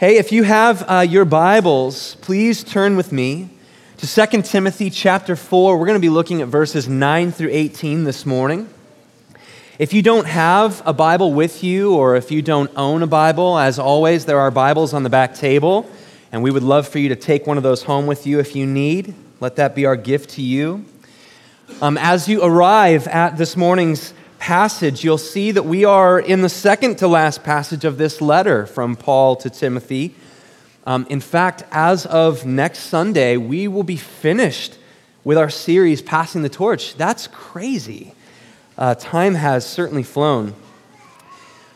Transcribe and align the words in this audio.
Hey, 0.00 0.16
if 0.18 0.30
you 0.30 0.44
have 0.44 0.88
uh, 0.88 1.00
your 1.00 1.24
Bibles, 1.24 2.14
please 2.20 2.62
turn 2.62 2.96
with 2.96 3.10
me 3.10 3.48
to 3.96 4.06
2 4.06 4.42
Timothy 4.42 4.90
chapter 4.90 5.34
4. 5.34 5.76
We're 5.76 5.86
going 5.86 5.96
to 5.96 6.00
be 6.00 6.08
looking 6.08 6.40
at 6.40 6.46
verses 6.46 6.88
9 6.88 7.32
through 7.32 7.48
18 7.50 8.04
this 8.04 8.24
morning. 8.24 8.72
If 9.76 9.92
you 9.92 10.02
don't 10.02 10.28
have 10.28 10.86
a 10.86 10.92
Bible 10.92 11.32
with 11.32 11.64
you, 11.64 11.96
or 11.96 12.14
if 12.14 12.30
you 12.30 12.42
don't 12.42 12.70
own 12.76 13.02
a 13.02 13.08
Bible, 13.08 13.58
as 13.58 13.80
always, 13.80 14.24
there 14.24 14.38
are 14.38 14.52
Bibles 14.52 14.94
on 14.94 15.02
the 15.02 15.10
back 15.10 15.34
table, 15.34 15.90
and 16.30 16.44
we 16.44 16.52
would 16.52 16.62
love 16.62 16.86
for 16.86 17.00
you 17.00 17.08
to 17.08 17.16
take 17.16 17.48
one 17.48 17.56
of 17.56 17.64
those 17.64 17.82
home 17.82 18.06
with 18.06 18.24
you 18.24 18.38
if 18.38 18.54
you 18.54 18.66
need. 18.66 19.16
Let 19.40 19.56
that 19.56 19.74
be 19.74 19.84
our 19.84 19.96
gift 19.96 20.30
to 20.34 20.42
you. 20.42 20.84
Um, 21.82 21.98
as 21.98 22.28
you 22.28 22.44
arrive 22.44 23.08
at 23.08 23.36
this 23.36 23.56
morning's 23.56 24.14
passage, 24.38 25.04
you'll 25.04 25.18
see 25.18 25.50
that 25.52 25.64
we 25.64 25.84
are 25.84 26.18
in 26.18 26.42
the 26.42 26.48
second 26.48 26.98
to 26.98 27.08
last 27.08 27.42
passage 27.42 27.84
of 27.84 27.98
this 27.98 28.20
letter 28.20 28.66
from 28.66 28.96
Paul 28.96 29.36
to 29.36 29.50
Timothy. 29.50 30.14
Um, 30.86 31.06
in 31.10 31.20
fact, 31.20 31.64
as 31.70 32.06
of 32.06 32.46
next 32.46 32.80
Sunday, 32.80 33.36
we 33.36 33.68
will 33.68 33.82
be 33.82 33.96
finished 33.96 34.78
with 35.24 35.36
our 35.36 35.50
series, 35.50 36.00
Passing 36.00 36.42
the 36.42 36.48
Torch. 36.48 36.94
That's 36.94 37.26
crazy. 37.26 38.14
Uh, 38.76 38.94
time 38.94 39.34
has 39.34 39.66
certainly 39.66 40.02
flown. 40.02 40.54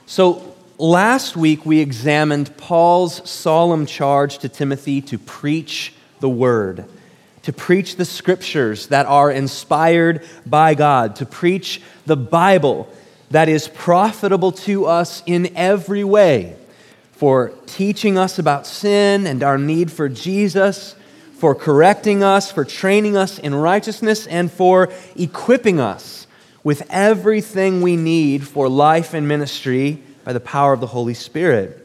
So, 0.07 0.55
last 0.79 1.37
week 1.37 1.67
we 1.67 1.81
examined 1.81 2.57
Paul's 2.57 3.29
solemn 3.29 3.87
charge 3.87 4.39
to 4.39 4.49
Timothy 4.49 5.01
to 5.03 5.19
preach 5.19 5.93
the 6.21 6.29
word 6.29 6.87
to 7.43 7.53
preach 7.53 7.97
the 7.97 8.05
scriptures 8.05 8.87
that 8.89 9.07
are 9.07 9.31
inspired 9.31 10.27
by 10.47 10.75
God, 10.75 11.17
to 11.17 11.27
preach 11.27 11.83
the 12.07 12.17
Bible 12.17 12.89
that 13.31 13.49
is 13.49 13.69
profitable 13.69 14.53
to 14.53 14.87
us 14.87 15.23
in 15.27 15.57
every 15.57 16.05
way 16.05 16.57
for 17.13 17.53
teaching 17.67 18.19
us 18.19 18.39
about 18.39 18.67
sin 18.67 19.27
and 19.27 19.43
our 19.43 19.59
need 19.59 19.91
for 19.91 20.09
Jesus, 20.09 20.95
for 21.35 21.55
correcting 21.55 22.23
us, 22.23 22.53
for 22.53 22.65
training 22.65 23.17
us 23.17 23.39
in 23.39 23.55
righteousness, 23.55 24.27
and 24.27 24.51
for 24.51 24.93
equipping 25.17 25.81
us 25.81 26.27
with 26.65 26.87
everything 26.91 27.81
we 27.81 27.97
need 27.97 28.47
for 28.47 28.69
life 28.69 29.15
and 29.15 29.27
ministry 29.27 30.03
by 30.25 30.33
the 30.33 30.41
power 30.41 30.73
of 30.73 30.81
the 30.81 30.87
Holy 30.87 31.15
Spirit. 31.15 31.79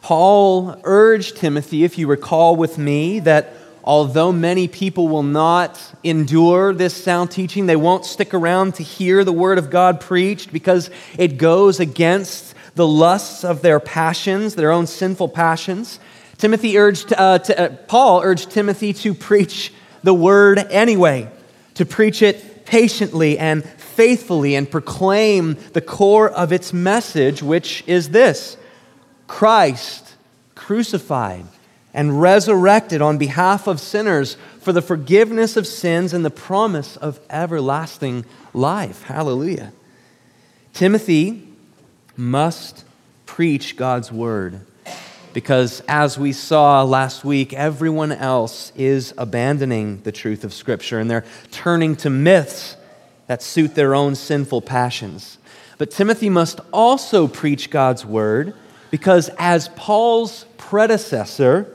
Paul 0.00 0.80
urged 0.82 1.36
Timothy, 1.36 1.84
if 1.84 1.98
you 1.98 2.08
recall 2.08 2.56
with 2.56 2.78
me, 2.78 3.20
that 3.20 3.52
although 3.84 4.32
many 4.32 4.68
people 4.68 5.08
will 5.08 5.22
not 5.22 5.80
endure 6.04 6.72
this 6.72 6.94
sound 6.94 7.30
teaching, 7.30 7.66
they 7.66 7.76
won't 7.76 8.04
stick 8.04 8.32
around 8.34 8.74
to 8.76 8.82
hear 8.82 9.24
the 9.24 9.32
word 9.32 9.58
of 9.58 9.70
God 9.70 10.00
preached 10.00 10.52
because 10.52 10.90
it 11.18 11.38
goes 11.38 11.80
against 11.80 12.54
the 12.74 12.86
lusts 12.86 13.44
of 13.44 13.62
their 13.62 13.80
passions, 13.80 14.54
their 14.54 14.70
own 14.70 14.86
sinful 14.86 15.28
passions. 15.28 15.98
Timothy 16.38 16.78
urged, 16.78 17.12
uh, 17.12 17.38
to, 17.38 17.60
uh, 17.60 17.68
Paul 17.86 18.22
urged 18.22 18.50
Timothy 18.50 18.92
to 18.94 19.14
preach 19.14 19.72
the 20.02 20.14
word 20.14 20.58
anyway, 20.58 21.30
to 21.74 21.84
preach 21.84 22.22
it 22.22 22.64
patiently 22.64 23.38
and 23.38 23.64
faithfully 23.64 24.54
and 24.54 24.70
proclaim 24.70 25.56
the 25.72 25.80
core 25.80 26.30
of 26.30 26.52
its 26.52 26.72
message, 26.72 27.42
which 27.42 27.84
is 27.86 28.10
this 28.10 28.56
Christ 29.26 30.14
crucified 30.54 31.46
and 31.94 32.20
resurrected 32.20 33.02
on 33.02 33.18
behalf 33.18 33.66
of 33.66 33.80
sinners 33.80 34.36
for 34.60 34.72
the 34.72 34.82
forgiveness 34.82 35.56
of 35.56 35.66
sins 35.66 36.12
and 36.12 36.24
the 36.24 36.30
promise 36.30 36.96
of 36.96 37.20
everlasting 37.28 38.24
life. 38.54 39.02
Hallelujah. 39.02 39.72
Timothy 40.72 41.48
must 42.16 42.84
preach 43.26 43.76
God's 43.76 44.10
word 44.10 44.60
because, 45.32 45.82
as 45.88 46.18
we 46.18 46.32
saw 46.32 46.82
last 46.82 47.24
week, 47.24 47.52
everyone 47.52 48.12
else 48.12 48.72
is 48.76 49.14
abandoning 49.16 50.02
the 50.02 50.12
truth 50.12 50.44
of 50.44 50.52
Scripture 50.52 50.98
and 50.98 51.10
they're 51.10 51.24
turning 51.50 51.96
to 51.96 52.10
myths 52.10 52.76
that 53.26 53.42
suit 53.42 53.74
their 53.74 53.94
own 53.94 54.14
sinful 54.14 54.62
passions. 54.62 55.38
But 55.78 55.90
Timothy 55.90 56.28
must 56.28 56.60
also 56.72 57.26
preach 57.26 57.70
God's 57.70 58.04
word 58.04 58.54
because, 58.90 59.30
as 59.38 59.68
Paul's 59.68 60.44
predecessor, 60.58 61.74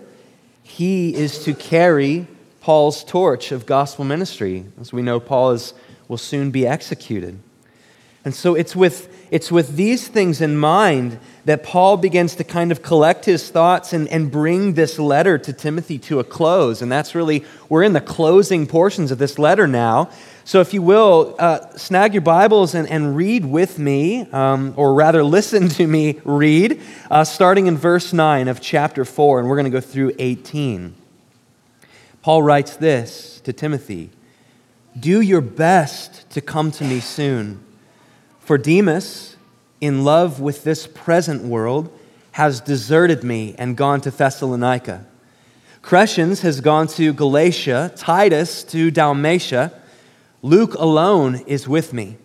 he 0.67 1.15
is 1.15 1.45
to 1.45 1.53
carry 1.53 2.27
Paul's 2.59 3.03
torch 3.05 3.53
of 3.53 3.65
gospel 3.65 4.03
ministry. 4.03 4.65
As 4.79 4.91
we 4.91 5.01
know, 5.01 5.17
Paul 5.17 5.51
is, 5.51 5.73
will 6.09 6.17
soon 6.17 6.51
be 6.51 6.67
executed. 6.67 7.39
And 8.25 8.35
so 8.35 8.53
it's 8.53 8.75
with, 8.75 9.27
it's 9.31 9.49
with 9.49 9.77
these 9.77 10.09
things 10.09 10.41
in 10.41 10.57
mind 10.57 11.19
that 11.45 11.63
Paul 11.63 11.95
begins 11.95 12.35
to 12.35 12.43
kind 12.43 12.73
of 12.73 12.81
collect 12.81 13.23
his 13.23 13.49
thoughts 13.49 13.93
and, 13.93 14.09
and 14.09 14.29
bring 14.29 14.73
this 14.73 14.99
letter 14.99 15.37
to 15.37 15.53
Timothy 15.53 15.97
to 15.99 16.19
a 16.19 16.25
close. 16.25 16.81
And 16.81 16.91
that's 16.91 17.15
really, 17.15 17.45
we're 17.69 17.83
in 17.83 17.93
the 17.93 18.01
closing 18.01 18.67
portions 18.67 19.09
of 19.09 19.17
this 19.17 19.39
letter 19.39 19.67
now. 19.67 20.09
So, 20.47 20.61
if 20.61 20.73
you 20.73 20.81
will, 20.81 21.35
uh, 21.39 21.75
snag 21.75 22.13
your 22.13 22.21
Bibles 22.21 22.73
and, 22.73 22.89
and 22.89 23.17
read 23.17 23.43
with 23.43 23.77
me, 23.77 24.21
um, 24.31 24.73
or 24.77 24.93
rather, 24.93 25.21
listen 25.21 25.67
to 25.67 25.85
me 25.85 26.21
read, 26.23 26.79
uh, 27.11 27.25
starting 27.25 27.67
in 27.67 27.75
verse 27.75 28.13
9 28.13 28.47
of 28.47 28.61
chapter 28.61 29.03
4, 29.03 29.39
and 29.41 29.49
we're 29.49 29.57
going 29.57 29.65
to 29.65 29.69
go 29.69 29.81
through 29.81 30.13
18. 30.17 30.95
Paul 32.21 32.43
writes 32.43 32.77
this 32.77 33.41
to 33.41 33.51
Timothy 33.51 34.09
Do 34.97 35.19
your 35.19 35.41
best 35.41 36.29
to 36.29 36.39
come 36.39 36.71
to 36.71 36.85
me 36.85 37.01
soon. 37.01 37.61
For 38.39 38.57
Demas, 38.57 39.35
in 39.81 40.05
love 40.05 40.39
with 40.39 40.63
this 40.63 40.87
present 40.87 41.43
world, 41.43 41.91
has 42.31 42.61
deserted 42.61 43.21
me 43.21 43.53
and 43.57 43.75
gone 43.75 43.99
to 43.99 44.11
Thessalonica. 44.11 45.05
Crescens 45.81 46.39
has 46.39 46.61
gone 46.61 46.87
to 46.87 47.11
Galatia, 47.11 47.91
Titus 47.97 48.63
to 48.63 48.91
Dalmatia. 48.91 49.73
Luke 50.41 50.75
alone 50.75 51.35
is 51.47 51.67
with 51.67 51.93
me. 51.93 52.17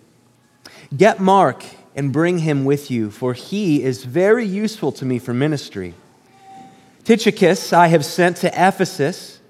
Get 0.97 1.21
Mark 1.21 1.65
and 1.95 2.12
bring 2.12 2.39
him 2.39 2.65
with 2.65 2.91
you, 2.91 3.11
for 3.11 3.33
he 3.33 3.83
is 3.83 4.05
very 4.05 4.45
useful 4.45 4.93
to 4.93 5.05
me 5.05 5.19
for 5.19 5.33
ministry. 5.33 5.95
Tychicus 7.05 7.72
I 7.72 7.89
have 7.89 8.05
sent 8.05 8.37
to 8.39 8.49
Ephesus. 8.49 9.41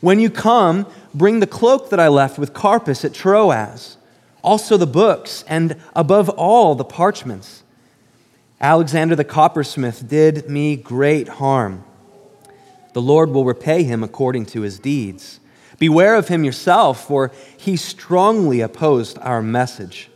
When 0.00 0.20
you 0.20 0.30
come, 0.30 0.86
bring 1.14 1.40
the 1.40 1.46
cloak 1.46 1.90
that 1.90 1.98
I 1.98 2.08
left 2.08 2.38
with 2.38 2.52
Carpus 2.52 3.04
at 3.04 3.14
Troas, 3.14 3.96
also 4.42 4.76
the 4.76 4.86
books, 4.86 5.44
and 5.48 5.76
above 5.94 6.28
all, 6.28 6.74
the 6.74 6.84
parchments. 6.84 7.62
Alexander 8.60 9.16
the 9.16 9.24
coppersmith 9.24 10.06
did 10.08 10.48
me 10.48 10.76
great 10.76 11.28
harm. 11.28 11.84
The 12.92 13.02
Lord 13.02 13.30
will 13.30 13.44
repay 13.44 13.82
him 13.82 14.02
according 14.02 14.46
to 14.46 14.62
his 14.62 14.78
deeds. 14.78 15.40
Beware 15.78 16.14
of 16.14 16.28
him 16.28 16.44
yourself, 16.44 17.06
for 17.06 17.32
he 17.56 17.76
strongly 17.76 18.60
opposed 18.60 19.18
our 19.18 19.42
message. 19.42 20.08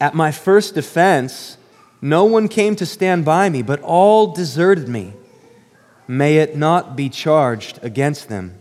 At 0.00 0.14
my 0.14 0.32
first 0.32 0.74
defense, 0.74 1.58
no 2.00 2.24
one 2.24 2.48
came 2.48 2.76
to 2.76 2.86
stand 2.86 3.24
by 3.24 3.48
me, 3.48 3.62
but 3.62 3.80
all 3.80 4.28
deserted 4.28 4.88
me. 4.88 5.12
May 6.08 6.38
it 6.38 6.56
not 6.56 6.96
be 6.96 7.08
charged 7.08 7.78
against 7.82 8.28
them. 8.28 8.58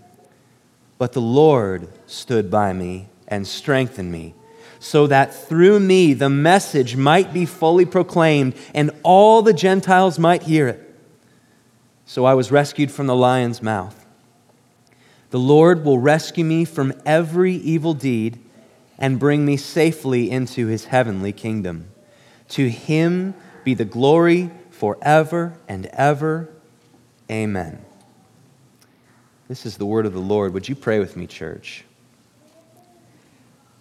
But 0.97 1.13
the 1.13 1.21
Lord 1.21 1.89
stood 2.07 2.49
by 2.49 2.73
me 2.73 3.07
and 3.27 3.45
strengthened 3.45 4.11
me, 4.11 4.33
so 4.79 5.07
that 5.07 5.33
through 5.33 5.79
me 5.79 6.13
the 6.13 6.29
message 6.29 6.95
might 6.95 7.33
be 7.33 7.45
fully 7.45 7.85
proclaimed 7.85 8.55
and 8.73 8.91
all 9.03 9.41
the 9.41 9.53
Gentiles 9.53 10.17
might 10.17 10.43
hear 10.43 10.67
it. 10.67 10.81
So 12.05 12.25
I 12.25 12.33
was 12.33 12.51
rescued 12.51 12.91
from 12.91 13.07
the 13.07 13.15
lion's 13.15 13.61
mouth. 13.61 14.04
The 15.35 15.41
Lord 15.41 15.83
will 15.83 15.99
rescue 15.99 16.45
me 16.45 16.63
from 16.63 16.93
every 17.05 17.55
evil 17.55 17.93
deed 17.93 18.39
and 18.97 19.19
bring 19.19 19.45
me 19.45 19.57
safely 19.57 20.31
into 20.31 20.67
his 20.67 20.85
heavenly 20.85 21.33
kingdom. 21.33 21.89
To 22.51 22.69
him 22.69 23.33
be 23.65 23.73
the 23.73 23.83
glory 23.83 24.49
forever 24.69 25.57
and 25.67 25.87
ever. 25.87 26.47
Amen. 27.29 27.83
This 29.49 29.65
is 29.65 29.75
the 29.75 29.85
word 29.85 30.05
of 30.05 30.13
the 30.13 30.21
Lord. 30.21 30.53
Would 30.53 30.69
you 30.69 30.75
pray 30.75 30.99
with 30.99 31.17
me, 31.17 31.27
church? 31.27 31.83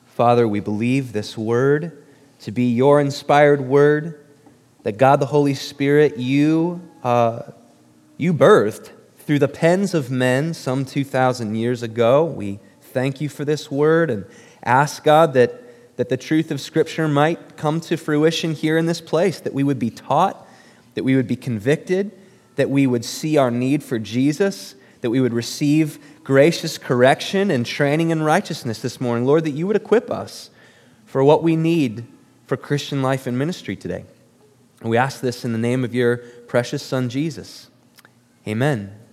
Father, 0.06 0.48
we 0.48 0.58
believe 0.58 1.12
this 1.12 1.38
word 1.38 2.04
to 2.40 2.50
be 2.50 2.72
your 2.72 3.00
inspired 3.00 3.60
word, 3.60 4.26
that 4.82 4.98
God 4.98 5.20
the 5.20 5.26
Holy 5.26 5.54
Spirit, 5.54 6.16
you, 6.16 6.80
uh, 7.04 7.42
you 8.16 8.34
birthed 8.34 8.90
through 9.26 9.38
the 9.38 9.48
pens 9.48 9.94
of 9.94 10.10
men 10.10 10.52
some 10.52 10.84
2,000 10.84 11.54
years 11.54 11.82
ago. 11.82 12.24
We 12.24 12.58
thank 12.80 13.20
you 13.20 13.28
for 13.28 13.44
this 13.44 13.70
word 13.70 14.10
and 14.10 14.26
ask 14.62 15.02
God 15.02 15.32
that, 15.34 15.96
that 15.96 16.10
the 16.10 16.16
truth 16.16 16.50
of 16.50 16.60
Scripture 16.60 17.08
might 17.08 17.56
come 17.56 17.80
to 17.82 17.96
fruition 17.96 18.52
here 18.52 18.76
in 18.76 18.86
this 18.86 19.00
place, 19.00 19.40
that 19.40 19.54
we 19.54 19.64
would 19.64 19.78
be 19.78 19.90
taught, 19.90 20.46
that 20.94 21.04
we 21.04 21.16
would 21.16 21.26
be 21.26 21.36
convicted, 21.36 22.12
that 22.56 22.68
we 22.68 22.86
would 22.86 23.04
see 23.04 23.36
our 23.36 23.50
need 23.50 23.82
for 23.82 23.98
Jesus, 23.98 24.74
that 25.00 25.10
we 25.10 25.20
would 25.20 25.32
receive 25.32 25.98
gracious 26.22 26.76
correction 26.78 27.50
and 27.50 27.64
training 27.64 28.10
in 28.10 28.22
righteousness 28.22 28.80
this 28.80 29.00
morning. 29.00 29.24
Lord, 29.24 29.44
that 29.44 29.50
you 29.50 29.66
would 29.66 29.76
equip 29.76 30.10
us 30.10 30.50
for 31.06 31.24
what 31.24 31.42
we 31.42 31.56
need 31.56 32.06
for 32.46 32.56
Christian 32.56 33.02
life 33.02 33.26
and 33.26 33.38
ministry 33.38 33.74
today. 33.74 34.04
And 34.80 34.90
we 34.90 34.98
ask 34.98 35.20
this 35.20 35.44
in 35.44 35.52
the 35.52 35.58
name 35.58 35.82
of 35.82 35.94
your 35.94 36.18
precious 36.46 36.82
Son, 36.82 37.08
Jesus. 37.08 37.68
Amen. 38.46 39.03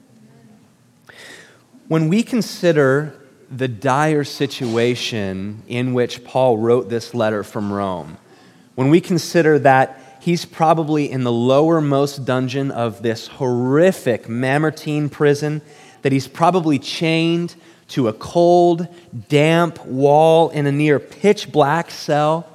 When 1.91 2.07
we 2.07 2.23
consider 2.23 3.13
the 3.51 3.67
dire 3.67 4.23
situation 4.23 5.61
in 5.67 5.93
which 5.93 6.23
Paul 6.23 6.57
wrote 6.57 6.87
this 6.87 7.13
letter 7.13 7.43
from 7.43 7.69
Rome, 7.73 8.17
when 8.75 8.89
we 8.89 9.01
consider 9.01 9.59
that 9.59 10.17
he's 10.21 10.45
probably 10.45 11.11
in 11.11 11.25
the 11.25 11.33
lowermost 11.33 12.23
dungeon 12.23 12.71
of 12.71 13.01
this 13.01 13.27
horrific 13.27 14.29
Mamertine 14.29 15.09
prison, 15.09 15.61
that 16.01 16.13
he's 16.13 16.29
probably 16.29 16.79
chained 16.79 17.55
to 17.89 18.07
a 18.07 18.13
cold, 18.13 18.87
damp 19.27 19.85
wall 19.85 20.47
in 20.51 20.67
a 20.67 20.71
near 20.71 20.97
pitch 20.97 21.51
black 21.51 21.91
cell, 21.91 22.47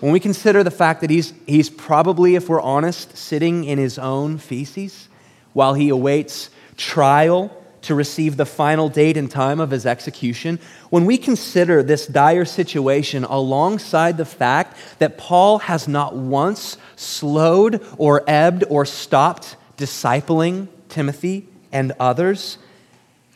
when 0.00 0.10
we 0.10 0.18
consider 0.18 0.64
the 0.64 0.72
fact 0.72 1.02
that 1.02 1.10
he's, 1.10 1.32
he's 1.46 1.70
probably, 1.70 2.34
if 2.34 2.48
we're 2.48 2.60
honest, 2.60 3.16
sitting 3.16 3.62
in 3.62 3.78
his 3.78 3.96
own 3.96 4.38
feces 4.38 5.08
while 5.52 5.74
he 5.74 5.88
awaits 5.88 6.50
trial 6.76 7.62
to 7.86 7.94
receive 7.94 8.36
the 8.36 8.46
final 8.46 8.88
date 8.88 9.16
and 9.16 9.30
time 9.30 9.60
of 9.60 9.70
his 9.70 9.86
execution, 9.86 10.58
when 10.90 11.04
we 11.04 11.18
consider 11.18 11.82
this 11.82 12.06
dire 12.06 12.44
situation 12.44 13.24
alongside 13.24 14.16
the 14.16 14.24
fact 14.24 14.76
that 14.98 15.18
Paul 15.18 15.58
has 15.58 15.88
not 15.88 16.14
once 16.14 16.76
slowed 16.96 17.84
or 17.98 18.22
ebbed 18.26 18.64
or 18.68 18.84
stopped 18.84 19.56
discipling 19.76 20.68
Timothy 20.88 21.46
and 21.72 21.92
others, 21.98 22.58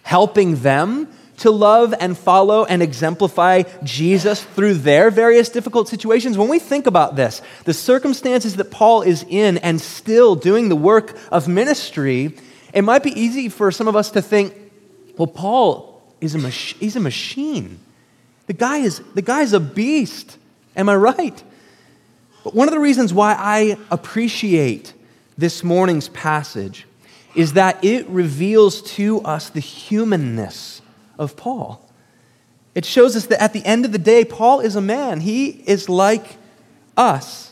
helping 0.03 0.57
them 0.63 1.09
to 1.39 1.51
love 1.51 1.95
and 1.99 2.19
follow 2.19 2.67
and 2.67 2.83
exemplify 2.83 3.63
Jesus 3.83 4.43
through 4.43 4.75
their 4.75 5.11
various 5.11 5.49
difficult 5.49 5.89
situations. 5.89 6.37
When 6.37 6.49
we 6.49 6.59
think 6.59 6.87
about 6.87 7.17
this, 7.17 7.41
the 7.65 7.73
circumstances 7.73 8.57
that 8.57 8.71
Paul 8.71 9.03
is 9.03 9.25
in 9.29 9.57
and 9.59 9.81
still 9.81 10.35
doing 10.35 10.69
the 10.69 10.77
work 10.77 11.17
of 11.33 11.49
ministry, 11.49 12.35
it 12.73 12.83
might 12.83 13.03
be 13.03 13.19
easy 13.19 13.49
for 13.49 13.71
some 13.71 13.89
of 13.89 13.97
us 13.97 14.11
to 14.13 14.23
think, 14.23 14.55
well, 15.17 15.27
Paul 15.27 16.03
is 16.21 16.35
a, 16.35 16.39
mach- 16.39 16.53
he's 16.53 16.97
a 16.97 17.01
machine. 17.01 17.81
The 18.47 18.53
guy, 18.53 18.79
is, 18.79 19.03
the 19.15 19.23
guy's 19.23 19.53
a 19.53 19.61
beast. 19.61 20.39
Am 20.77 20.89
I 20.89 20.97
right? 20.97 21.43
But 22.45 22.55
one 22.55 22.69
of 22.69 22.75
the 22.75 22.81
reasons 22.81 23.13
why 23.13 23.35
I 23.39 23.77
appreciate 23.91 24.95
this 25.37 25.63
morning's 25.63 26.09
passage 26.09 26.87
is 27.35 27.53
that 27.55 27.85
it 27.85 28.09
reveals 28.09 28.83
to 28.83 29.21
us 29.23 29.51
the 29.51 29.61
humanness 29.61 30.83
of 31.19 31.37
Paul. 31.37 31.87
It 32.75 32.85
shows 32.85 33.17
us 33.17 33.27
that 33.27 33.43
at 33.43 33.53
the 33.53 33.65
end 33.65 33.85
of 33.85 33.93
the 33.93 33.99
day, 33.99 34.25
Paul 34.25 34.61
is 34.61 34.77
a 34.77 34.81
man. 34.81 35.21
He 35.21 35.49
is 35.49 35.89
like 35.89 36.37
us. 36.97 37.50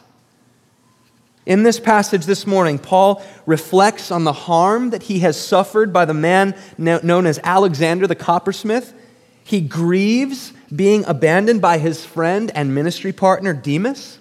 In 1.49 1.63
this 1.63 1.81
passage 1.81 2.27
this 2.27 2.47
morning, 2.47 2.79
Paul 2.79 3.25
reflects 3.47 4.11
on 4.11 4.25
the 4.25 4.35
harm 4.35 4.91
that 4.91 5.05
he 5.05 5.21
has 5.21 5.41
suffered 5.41 5.95
by 5.95 6.05
the 6.05 6.13
man 6.13 6.55
known 6.77 7.25
as 7.25 7.41
Alexander 7.43 8.07
the 8.07 8.15
coppersmith. 8.15 8.93
He 9.45 9.63
grieves 9.63 10.53
being 10.77 11.07
abandoned 11.07 11.63
by 11.63 11.79
his 11.79 12.05
friend 12.05 12.53
and 12.55 12.75
ministry 12.75 13.15
partner 13.15 13.55
Demas. 13.55 14.19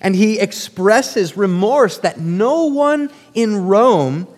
And 0.00 0.14
he 0.14 0.38
expresses 0.38 1.36
remorse 1.36 1.98
that 1.98 2.20
no 2.20 2.66
one 2.66 3.10
in 3.34 3.66
Rome 3.66 4.28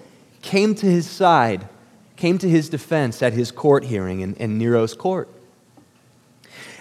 came 0.41 0.75
to 0.77 0.87
his 0.87 1.09
side 1.09 1.69
came 2.17 2.39
to 2.39 2.49
his 2.49 2.69
defense 2.69 3.21
at 3.21 3.33
his 3.33 3.51
court 3.51 3.83
hearing 3.85 4.21
in, 4.21 4.35
in 4.37 4.57
Nero's 4.57 4.95
court. 4.95 5.29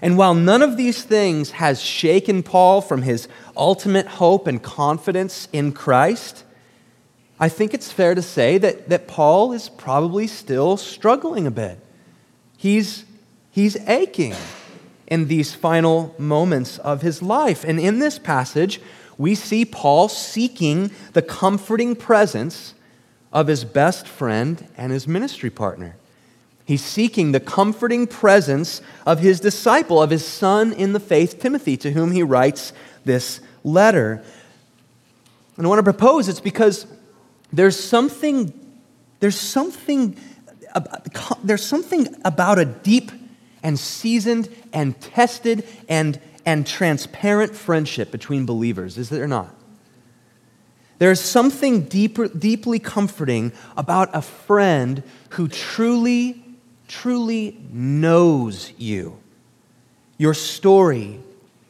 And 0.02 0.18
while 0.18 0.34
none 0.34 0.62
of 0.62 0.78
these 0.78 1.04
things 1.04 1.52
has 1.52 1.82
shaken 1.82 2.42
Paul 2.42 2.82
from 2.82 3.04
his 3.04 3.28
ultimate 3.56 4.08
hope 4.08 4.48
and 4.48 4.62
confidence 4.62 5.48
in 5.54 5.74
Christ, 5.74 6.44
I 7.40 7.50
think 7.50 7.74
it's 7.74 7.92
fair 7.92 8.16
to 8.16 8.22
say 8.22 8.58
that, 8.58 8.90
that 8.90 9.08
Paul 9.08 9.52
is 9.54 9.70
probably 9.70 10.28
still 10.28 10.78
struggling 10.78 11.46
a 11.46 11.52
bit. 11.52 11.80
He's, 12.58 13.06
he's 13.52 13.78
aching 13.88 14.36
in 15.08 15.28
these 15.28 15.54
final 15.54 16.16
moments 16.18 16.78
of 16.80 17.02
his 17.02 17.22
life. 17.22 17.64
And 17.64 17.80
in 17.80 18.00
this 18.00 18.18
passage, 18.18 18.82
we 19.18 19.36
see 19.36 19.66
Paul 19.66 20.08
seeking 20.08 20.92
the 21.14 21.22
comforting 21.22 21.96
presence 21.96 22.74
of 23.32 23.48
his 23.48 23.64
best 23.66 24.08
friend 24.08 24.68
and 24.78 24.92
his 24.92 25.08
ministry 25.08 25.50
partner. 25.50 25.96
He's 26.72 26.86
seeking 26.86 27.34
the 27.34 27.42
comforting 27.42 28.08
presence 28.08 28.82
of 29.06 29.20
his 29.20 29.42
disciple, 29.42 30.02
of 30.02 30.10
his 30.10 30.26
son 30.26 30.72
in 30.72 30.94
the 30.94 31.02
faith, 31.02 31.38
Timothy, 31.38 31.76
to 31.76 31.92
whom 31.92 32.12
he 32.12 32.24
writes 32.24 32.72
this 33.04 33.42
letter. 33.66 34.24
And 35.58 35.66
I 35.66 35.70
want 35.70 35.80
to 35.80 35.84
propose 35.84 36.30
it's 36.30 36.40
because 36.40 36.88
there's 37.52 37.78
something, 37.78 38.54
there's 39.20 39.38
something, 39.38 40.16
there's 41.44 41.66
something 41.66 42.08
about 42.24 42.58
a 42.58 42.64
deep 42.64 43.12
and 43.62 43.78
seasoned 43.78 44.48
and 44.72 44.98
tested 45.02 45.68
and, 45.90 46.22
and 46.46 46.66
transparent 46.66 47.54
friendship 47.54 48.12
between 48.12 48.46
believers, 48.46 48.98
is 48.98 49.10
there 49.10 49.28
not? 49.28 49.54
There's 51.00 51.20
something 51.20 51.82
deeper, 51.82 52.30
deeply 52.30 52.80
comforting 52.80 53.52
about 53.76 54.10
a 54.14 54.22
friend 54.22 55.04
who 55.32 55.50
truly, 55.50 56.46
truly 56.92 57.58
knows 57.72 58.74
you. 58.78 59.18
Your 60.18 60.34
story, 60.34 61.22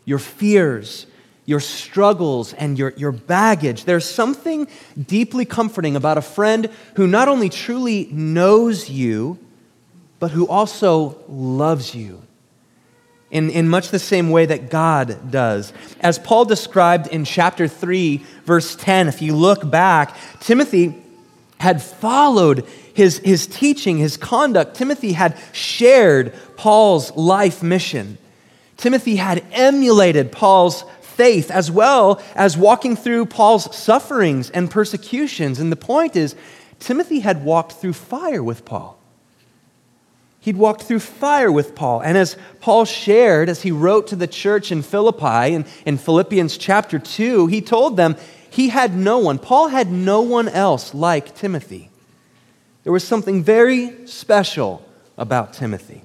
your 0.04 0.18
fears, 0.18 1.06
your 1.46 1.60
struggles, 1.60 2.54
and 2.54 2.78
your, 2.78 2.94
your 2.98 3.12
baggage. 3.12 3.86
There's 3.86 4.10
something 4.10 4.68
deeply 5.00 5.46
comforting 5.46 5.96
about 5.96 6.18
a 6.18 6.22
friend 6.24 6.70
who 6.96 7.06
not 7.06 7.28
only 7.28 7.50
truly 7.50 8.10
knows 8.12 8.90
you, 8.90 9.38
but 10.20 10.32
who 10.32 10.48
also 10.48 11.18
loves 11.28 11.94
you 11.94 12.24
in, 13.30 13.52
in 13.52 13.70
much 13.70 13.90
the 13.90 14.00
same 14.00 14.32
way 14.32 14.48
that 14.48 14.72
God 14.72 15.32
does. 15.32 15.72
As 16.00 16.18
Paul 16.18 16.46
described 16.46 17.08
in 17.08 17.26
chapter 17.26 17.68
3, 17.68 18.18
verse 18.44 18.76
10, 18.76 19.08
if 19.08 19.22
you 19.22 19.36
look 19.36 19.70
back, 19.70 20.18
Timothy 20.40 21.02
had 21.62 21.82
followed 21.82 22.66
his, 22.94 23.20
his 23.20 23.48
teaching, 23.48 23.98
his 23.98 24.18
conduct. 24.18 24.76
Timothy 24.76 25.14
had 25.14 25.38
shared 25.54 26.34
Paul's 26.58 27.16
life 27.16 27.64
mission. 27.64 28.18
Timothy 28.78 29.16
had 29.16 29.44
emulated 29.52 30.32
Paul's 30.32 30.84
faith 31.02 31.52
as 31.52 31.70
well 31.70 32.22
as 32.36 32.58
walking 32.58 32.96
through 32.96 33.28
Paul's 33.28 33.76
sufferings 33.76 34.50
and 34.50 34.72
persecutions. 34.72 35.60
And 35.60 35.72
the 35.72 35.76
point 35.76 36.16
is, 36.16 36.36
Timothy 36.80 37.20
had 37.20 37.46
walked 37.46 37.74
through 37.74 37.94
fire 37.94 38.44
with 38.44 38.66
Paul. 38.66 38.98
He'd 40.40 40.58
walked 40.58 40.82
through 40.82 41.02
fire 41.02 41.52
with 41.52 41.76
Paul. 41.76 42.02
And 42.02 42.18
as 42.18 42.36
Paul 42.60 42.86
shared, 42.86 43.48
as 43.48 43.62
he 43.62 43.72
wrote 43.72 44.08
to 44.08 44.16
the 44.16 44.26
church 44.26 44.72
in 44.72 44.82
Philippi 44.82 45.54
in, 45.54 45.66
in 45.86 46.00
Philippians 46.00 46.58
chapter 46.58 46.98
2, 46.98 47.46
he 47.46 47.62
told 47.62 47.98
them 47.98 48.16
he 48.52 48.70
had 48.70 48.96
no 48.96 49.18
one, 49.18 49.40
Paul 49.40 49.70
had 49.70 49.92
no 49.92 50.22
one 50.22 50.50
else 50.50 50.94
like 50.94 51.34
Timothy. 51.34 51.90
There 52.84 52.92
was 52.94 53.04
something 53.04 53.44
very 53.44 54.06
special 54.06 54.86
about 55.18 55.54
Timothy. 55.54 56.04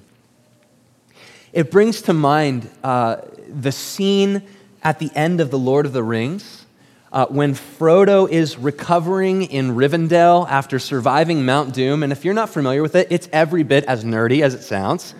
It 1.51 1.69
brings 1.71 2.01
to 2.03 2.13
mind 2.13 2.69
uh, 2.83 3.17
the 3.49 3.73
scene 3.73 4.43
at 4.81 4.97
the 4.97 5.11
end 5.13 5.41
of 5.41 5.51
The 5.51 5.59
Lord 5.59 5.85
of 5.85 5.91
the 5.91 6.03
Rings 6.03 6.65
uh, 7.11 7.25
when 7.25 7.53
Frodo 7.53 8.29
is 8.29 8.57
recovering 8.57 9.43
in 9.43 9.75
Rivendell 9.75 10.47
after 10.49 10.79
surviving 10.79 11.45
Mount 11.45 11.73
Doom. 11.73 12.01
And 12.01 12.13
if 12.13 12.23
you're 12.23 12.33
not 12.33 12.49
familiar 12.49 12.81
with 12.81 12.95
it, 12.95 13.07
it's 13.09 13.27
every 13.33 13.63
bit 13.63 13.83
as 13.85 14.05
nerdy 14.05 14.41
as 14.41 14.53
it 14.53 14.63
sounds. 14.63 15.13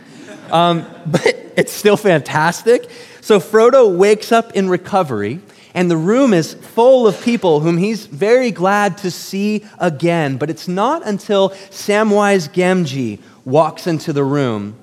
Um, 0.49 0.85
but 1.05 1.25
it's 1.57 1.73
still 1.73 1.97
fantastic. 1.97 2.89
So 3.19 3.39
Frodo 3.39 3.93
wakes 3.93 4.31
up 4.31 4.53
in 4.53 4.69
recovery, 4.69 5.41
and 5.77 5.91
the 5.91 5.95
room 5.95 6.33
is 6.33 6.55
full 6.55 7.05
of 7.05 7.21
people 7.21 7.59
whom 7.59 7.77
he's 7.77 8.07
very 8.07 8.49
glad 8.49 8.97
to 8.97 9.11
see 9.11 9.63
again. 9.77 10.37
But 10.37 10.49
it's 10.49 10.67
not 10.67 11.05
until 11.05 11.51
Samwise 11.51 12.49
Gamgee 12.49 13.19
walks 13.45 13.85
into 13.85 14.11
the 14.11 14.23
room 14.23 14.75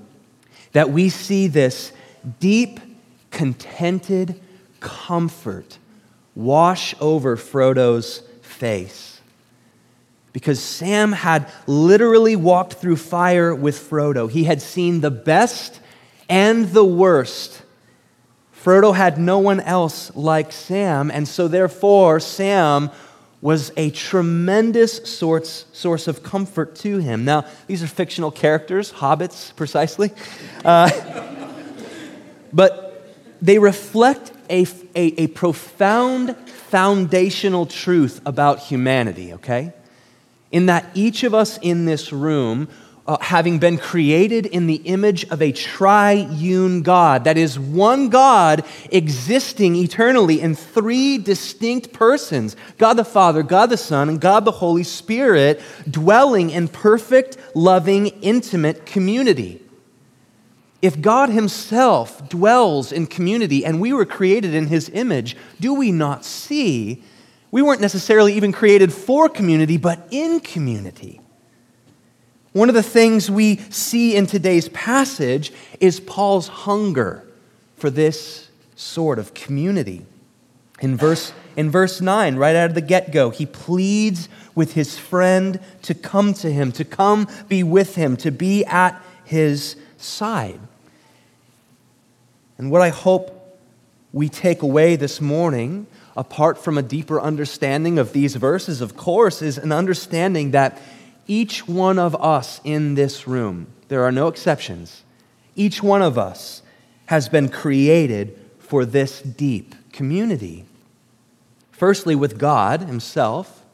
that 0.70 0.90
we 0.90 1.08
see 1.08 1.48
this 1.48 1.90
deep, 2.38 2.78
contented 3.32 4.40
comfort 4.78 5.78
wash 6.36 6.94
over 7.00 7.36
Frodo's 7.36 8.22
face. 8.42 9.20
Because 10.32 10.60
Sam 10.60 11.10
had 11.10 11.50
literally 11.66 12.36
walked 12.36 12.74
through 12.74 12.98
fire 12.98 13.52
with 13.52 13.74
Frodo. 13.74 14.30
He 14.30 14.44
had 14.44 14.62
seen 14.62 15.00
the 15.00 15.10
best 15.10 15.80
and 16.28 16.68
the 16.68 16.84
worst. 16.84 17.63
Frodo 18.64 18.96
had 18.96 19.18
no 19.18 19.40
one 19.40 19.60
else 19.60 20.10
like 20.16 20.50
Sam, 20.50 21.10
and 21.10 21.28
so 21.28 21.48
therefore, 21.48 22.18
Sam 22.18 22.90
was 23.42 23.70
a 23.76 23.90
tremendous 23.90 25.04
source, 25.04 25.66
source 25.74 26.08
of 26.08 26.22
comfort 26.22 26.74
to 26.76 26.96
him. 26.96 27.26
Now, 27.26 27.44
these 27.66 27.82
are 27.82 27.86
fictional 27.86 28.30
characters, 28.30 28.90
hobbits 28.90 29.54
precisely. 29.54 30.12
Uh, 30.64 30.88
but 32.54 33.14
they 33.42 33.58
reflect 33.58 34.32
a, 34.48 34.62
a, 34.96 35.24
a 35.24 35.26
profound 35.26 36.34
foundational 36.48 37.66
truth 37.66 38.22
about 38.24 38.60
humanity, 38.60 39.34
okay? 39.34 39.74
In 40.50 40.66
that 40.66 40.86
each 40.94 41.22
of 41.22 41.34
us 41.34 41.58
in 41.58 41.84
this 41.84 42.14
room 42.14 42.68
uh, 43.06 43.18
having 43.20 43.58
been 43.58 43.76
created 43.76 44.46
in 44.46 44.66
the 44.66 44.76
image 44.76 45.24
of 45.30 45.42
a 45.42 45.52
triune 45.52 46.82
God. 46.82 47.24
That 47.24 47.36
is, 47.36 47.58
one 47.58 48.08
God 48.08 48.64
existing 48.90 49.76
eternally 49.76 50.40
in 50.40 50.54
three 50.54 51.18
distinct 51.18 51.92
persons 51.92 52.56
God 52.78 52.94
the 52.94 53.04
Father, 53.04 53.42
God 53.42 53.66
the 53.66 53.76
Son, 53.76 54.08
and 54.08 54.20
God 54.20 54.44
the 54.44 54.52
Holy 54.52 54.84
Spirit, 54.84 55.60
dwelling 55.90 56.50
in 56.50 56.68
perfect, 56.68 57.36
loving, 57.54 58.06
intimate 58.22 58.86
community. 58.86 59.60
If 60.80 61.00
God 61.00 61.30
Himself 61.30 62.28
dwells 62.28 62.92
in 62.92 63.06
community 63.06 63.64
and 63.64 63.80
we 63.80 63.92
were 63.92 64.04
created 64.04 64.54
in 64.54 64.66
His 64.66 64.90
image, 64.90 65.36
do 65.60 65.74
we 65.74 65.92
not 65.92 66.24
see 66.24 67.02
we 67.50 67.62
weren't 67.62 67.80
necessarily 67.80 68.34
even 68.34 68.50
created 68.50 68.92
for 68.92 69.28
community, 69.28 69.76
but 69.76 70.08
in 70.10 70.40
community? 70.40 71.20
One 72.54 72.68
of 72.68 72.76
the 72.76 72.84
things 72.84 73.28
we 73.28 73.56
see 73.68 74.14
in 74.14 74.26
today's 74.26 74.68
passage 74.68 75.52
is 75.80 75.98
Paul's 75.98 76.46
hunger 76.46 77.24
for 77.76 77.90
this 77.90 78.48
sort 78.76 79.18
of 79.18 79.34
community. 79.34 80.06
In 80.80 80.96
verse, 80.96 81.32
in 81.56 81.68
verse 81.68 82.00
9, 82.00 82.36
right 82.36 82.54
out 82.54 82.70
of 82.70 82.76
the 82.76 82.80
get 82.80 83.10
go, 83.10 83.30
he 83.30 83.44
pleads 83.44 84.28
with 84.54 84.74
his 84.74 84.96
friend 84.96 85.58
to 85.82 85.94
come 85.94 86.32
to 86.34 86.52
him, 86.52 86.70
to 86.72 86.84
come 86.84 87.26
be 87.48 87.64
with 87.64 87.96
him, 87.96 88.16
to 88.18 88.30
be 88.30 88.64
at 88.66 89.02
his 89.24 89.74
side. 89.98 90.60
And 92.56 92.70
what 92.70 92.82
I 92.82 92.90
hope 92.90 93.58
we 94.12 94.28
take 94.28 94.62
away 94.62 94.94
this 94.94 95.20
morning, 95.20 95.88
apart 96.16 96.56
from 96.56 96.78
a 96.78 96.82
deeper 96.82 97.20
understanding 97.20 97.98
of 97.98 98.12
these 98.12 98.36
verses, 98.36 98.80
of 98.80 98.96
course, 98.96 99.42
is 99.42 99.58
an 99.58 99.72
understanding 99.72 100.52
that 100.52 100.80
each 101.26 101.66
one 101.66 101.98
of 101.98 102.14
us 102.16 102.60
in 102.64 102.94
this 102.94 103.26
room, 103.26 103.66
there 103.88 104.04
are 104.04 104.12
no 104.12 104.28
exceptions, 104.28 105.02
each 105.56 105.82
one 105.82 106.02
of 106.02 106.18
us 106.18 106.62
has 107.06 107.28
been 107.28 107.48
created 107.48 108.38
for 108.58 108.84
this 108.84 109.20
deep 109.20 109.74
community. 109.92 110.64
Firstly, 111.70 112.14
with 112.14 112.38
God 112.38 112.82
Himself, 112.82 113.64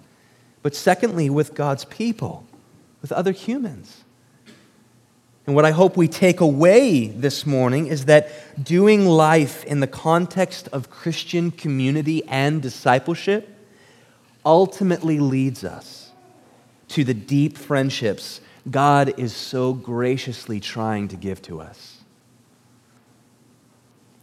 but 0.63 0.75
secondly, 0.75 1.31
with 1.31 1.55
God's 1.55 1.85
people, 1.87 2.47
with 3.01 3.13
other 3.13 3.33
humans. 3.33 4.05
And 5.47 5.57
what 5.57 5.65
I 5.65 5.71
hope 5.71 5.97
we 5.97 6.07
take 6.07 6.41
away 6.41 7.09
this 7.09 7.47
morning 7.47 7.87
is 7.87 8.05
that 8.05 8.63
doing 8.63 9.07
life 9.07 9.65
in 9.65 9.81
the 9.81 9.87
context 9.87 10.69
of 10.69 10.91
Christian 10.91 11.51
community 11.51 12.23
and 12.29 12.61
discipleship 12.61 13.49
ultimately 14.45 15.19
leads 15.19 15.65
us 15.65 16.00
to 16.91 17.05
the 17.05 17.15
deep 17.15 17.57
friendships 17.57 18.41
God 18.71 19.15
is 19.19 19.35
so 19.35 19.73
graciously 19.73 20.61
trying 20.61 21.09
to 21.09 21.17
give 21.17 21.41
to 21.43 21.61
us. 21.61 21.99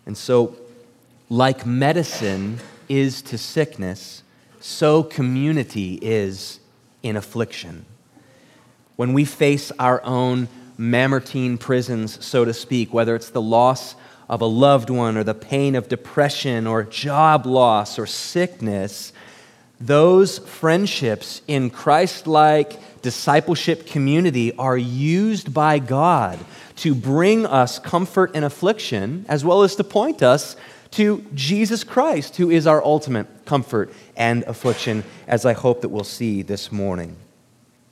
And 0.05 0.17
so, 0.17 0.55
like 1.29 1.65
medicine 1.65 2.59
is 2.87 3.21
to 3.23 3.37
sickness, 3.37 4.23
so 4.59 5.03
community 5.03 5.95
is 6.01 6.59
in 7.03 7.15
affliction. 7.15 7.85
When 8.95 9.13
we 9.13 9.25
face 9.25 9.71
our 9.79 10.03
own 10.03 10.47
Mamertine 10.77 11.57
prisons, 11.57 12.23
so 12.23 12.45
to 12.45 12.53
speak, 12.53 12.93
whether 12.93 13.15
it's 13.15 13.31
the 13.31 13.41
loss 13.41 13.95
of 14.29 14.41
a 14.41 14.45
loved 14.45 14.89
one 14.89 15.17
or 15.17 15.23
the 15.23 15.33
pain 15.33 15.75
of 15.75 15.89
depression 15.89 16.67
or 16.67 16.83
job 16.83 17.45
loss 17.45 17.97
or 17.97 18.05
sickness, 18.05 19.11
those 19.79 20.39
friendships 20.39 21.41
in 21.47 21.69
Christ 21.69 22.25
like 22.27 23.01
discipleship 23.01 23.87
community 23.87 24.53
are 24.57 24.77
used 24.77 25.53
by 25.53 25.79
God 25.79 26.39
to 26.77 26.95
bring 26.95 27.45
us 27.45 27.79
comfort 27.79 28.35
in 28.35 28.43
affliction, 28.43 29.25
as 29.29 29.45
well 29.45 29.63
as 29.63 29.75
to 29.75 29.83
point 29.83 30.23
us 30.23 30.55
to 30.91 31.25
Jesus 31.33 31.83
Christ, 31.83 32.37
who 32.37 32.49
is 32.49 32.65
our 32.65 32.83
ultimate 32.83 33.27
comfort 33.45 33.93
and 34.15 34.43
affliction, 34.43 35.03
as 35.27 35.45
I 35.45 35.53
hope 35.53 35.81
that 35.81 35.89
we'll 35.89 36.03
see 36.03 36.41
this 36.41 36.71
morning. 36.71 37.15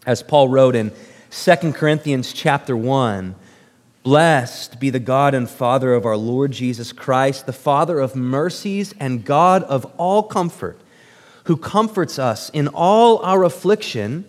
As 0.06 0.24
Paul 0.24 0.50
wrote 0.50 0.76
in 0.76 0.92
2 1.32 1.74
Corinthians 1.74 2.34
chapter 2.34 2.76
1, 2.76 3.36
Blessed 4.04 4.80
be 4.80 4.92
the 4.92 5.00
God 5.00 5.34
and 5.34 5.50
Father 5.50 5.94
of 5.94 6.06
our 6.06 6.18
Lord 6.18 6.52
Jesus 6.52 6.92
Christ, 6.92 7.48
the 7.48 7.54
Father 7.54 8.00
of 8.00 8.16
mercies 8.16 8.94
and 9.00 9.26
God 9.26 9.64
of 9.64 9.86
all 9.98 10.24
comfort 10.24 10.80
who 11.46 11.58
comforts 11.58 12.20
us 12.20 12.50
in 12.50 12.68
all 12.68 13.20
our 13.20 13.44
affliction, 13.44 14.26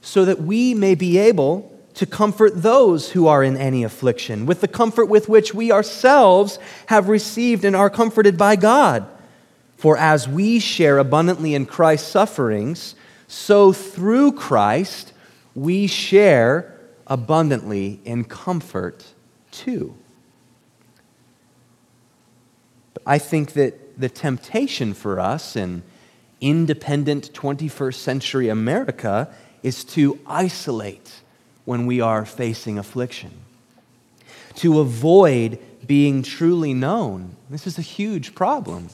so 0.00 0.24
that 0.24 0.40
we 0.40 0.74
may 0.74 0.94
be 0.94 1.18
able 1.18 1.74
to 1.94 2.06
comfort 2.06 2.62
those 2.62 3.10
who 3.10 3.26
are 3.26 3.42
in 3.42 3.56
any 3.56 3.82
affliction, 3.82 4.46
with 4.46 4.60
the 4.60 4.68
comfort 4.68 5.06
with 5.06 5.28
which 5.28 5.52
we 5.52 5.72
ourselves 5.72 6.58
have 6.86 7.08
received 7.08 7.64
and 7.64 7.74
are 7.74 7.90
comforted 7.90 8.38
by 8.38 8.54
God. 8.54 9.06
For 9.76 9.96
as 9.96 10.28
we 10.28 10.60
share 10.60 10.98
abundantly 10.98 11.54
in 11.54 11.66
Christ's 11.66 12.08
sufferings, 12.08 12.94
so 13.26 13.72
through 13.72 14.32
Christ 14.32 15.12
we 15.54 15.86
share 15.86 16.78
abundantly 17.06 18.00
in 18.04 18.24
comfort 18.24 19.04
too. 19.50 19.94
But 22.94 23.02
I 23.06 23.18
think 23.18 23.54
that 23.54 23.98
the 23.98 24.08
temptation 24.08 24.94
for 24.94 25.18
us, 25.18 25.56
and 25.56 25.82
independent 26.40 27.32
21st 27.32 27.94
century 27.94 28.48
America 28.48 29.28
is 29.62 29.84
to 29.84 30.18
isolate 30.26 31.20
when 31.64 31.86
we 31.86 32.00
are 32.00 32.24
facing 32.24 32.78
affliction, 32.78 33.30
to 34.54 34.80
avoid 34.80 35.58
being 35.86 36.22
truly 36.22 36.72
known. 36.74 37.36
This 37.50 37.66
is 37.66 37.78
a 37.78 37.82
huge 37.82 38.34
problem. 38.34 38.88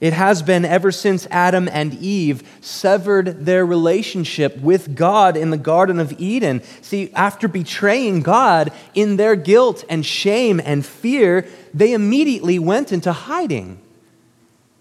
It 0.00 0.14
has 0.14 0.42
been 0.42 0.64
ever 0.64 0.90
since 0.90 1.26
Adam 1.30 1.68
and 1.70 1.92
Eve 1.94 2.42
severed 2.62 3.44
their 3.44 3.66
relationship 3.66 4.58
with 4.58 4.96
God 4.96 5.36
in 5.36 5.50
the 5.50 5.58
Garden 5.58 6.00
of 6.00 6.18
Eden. 6.18 6.62
See, 6.80 7.12
after 7.12 7.48
betraying 7.48 8.22
God 8.22 8.72
in 8.94 9.16
their 9.16 9.36
guilt 9.36 9.84
and 9.90 10.04
shame 10.04 10.58
and 10.64 10.86
fear, 10.86 11.46
they 11.74 11.92
immediately 11.92 12.58
went 12.58 12.92
into 12.92 13.12
hiding. 13.12 13.78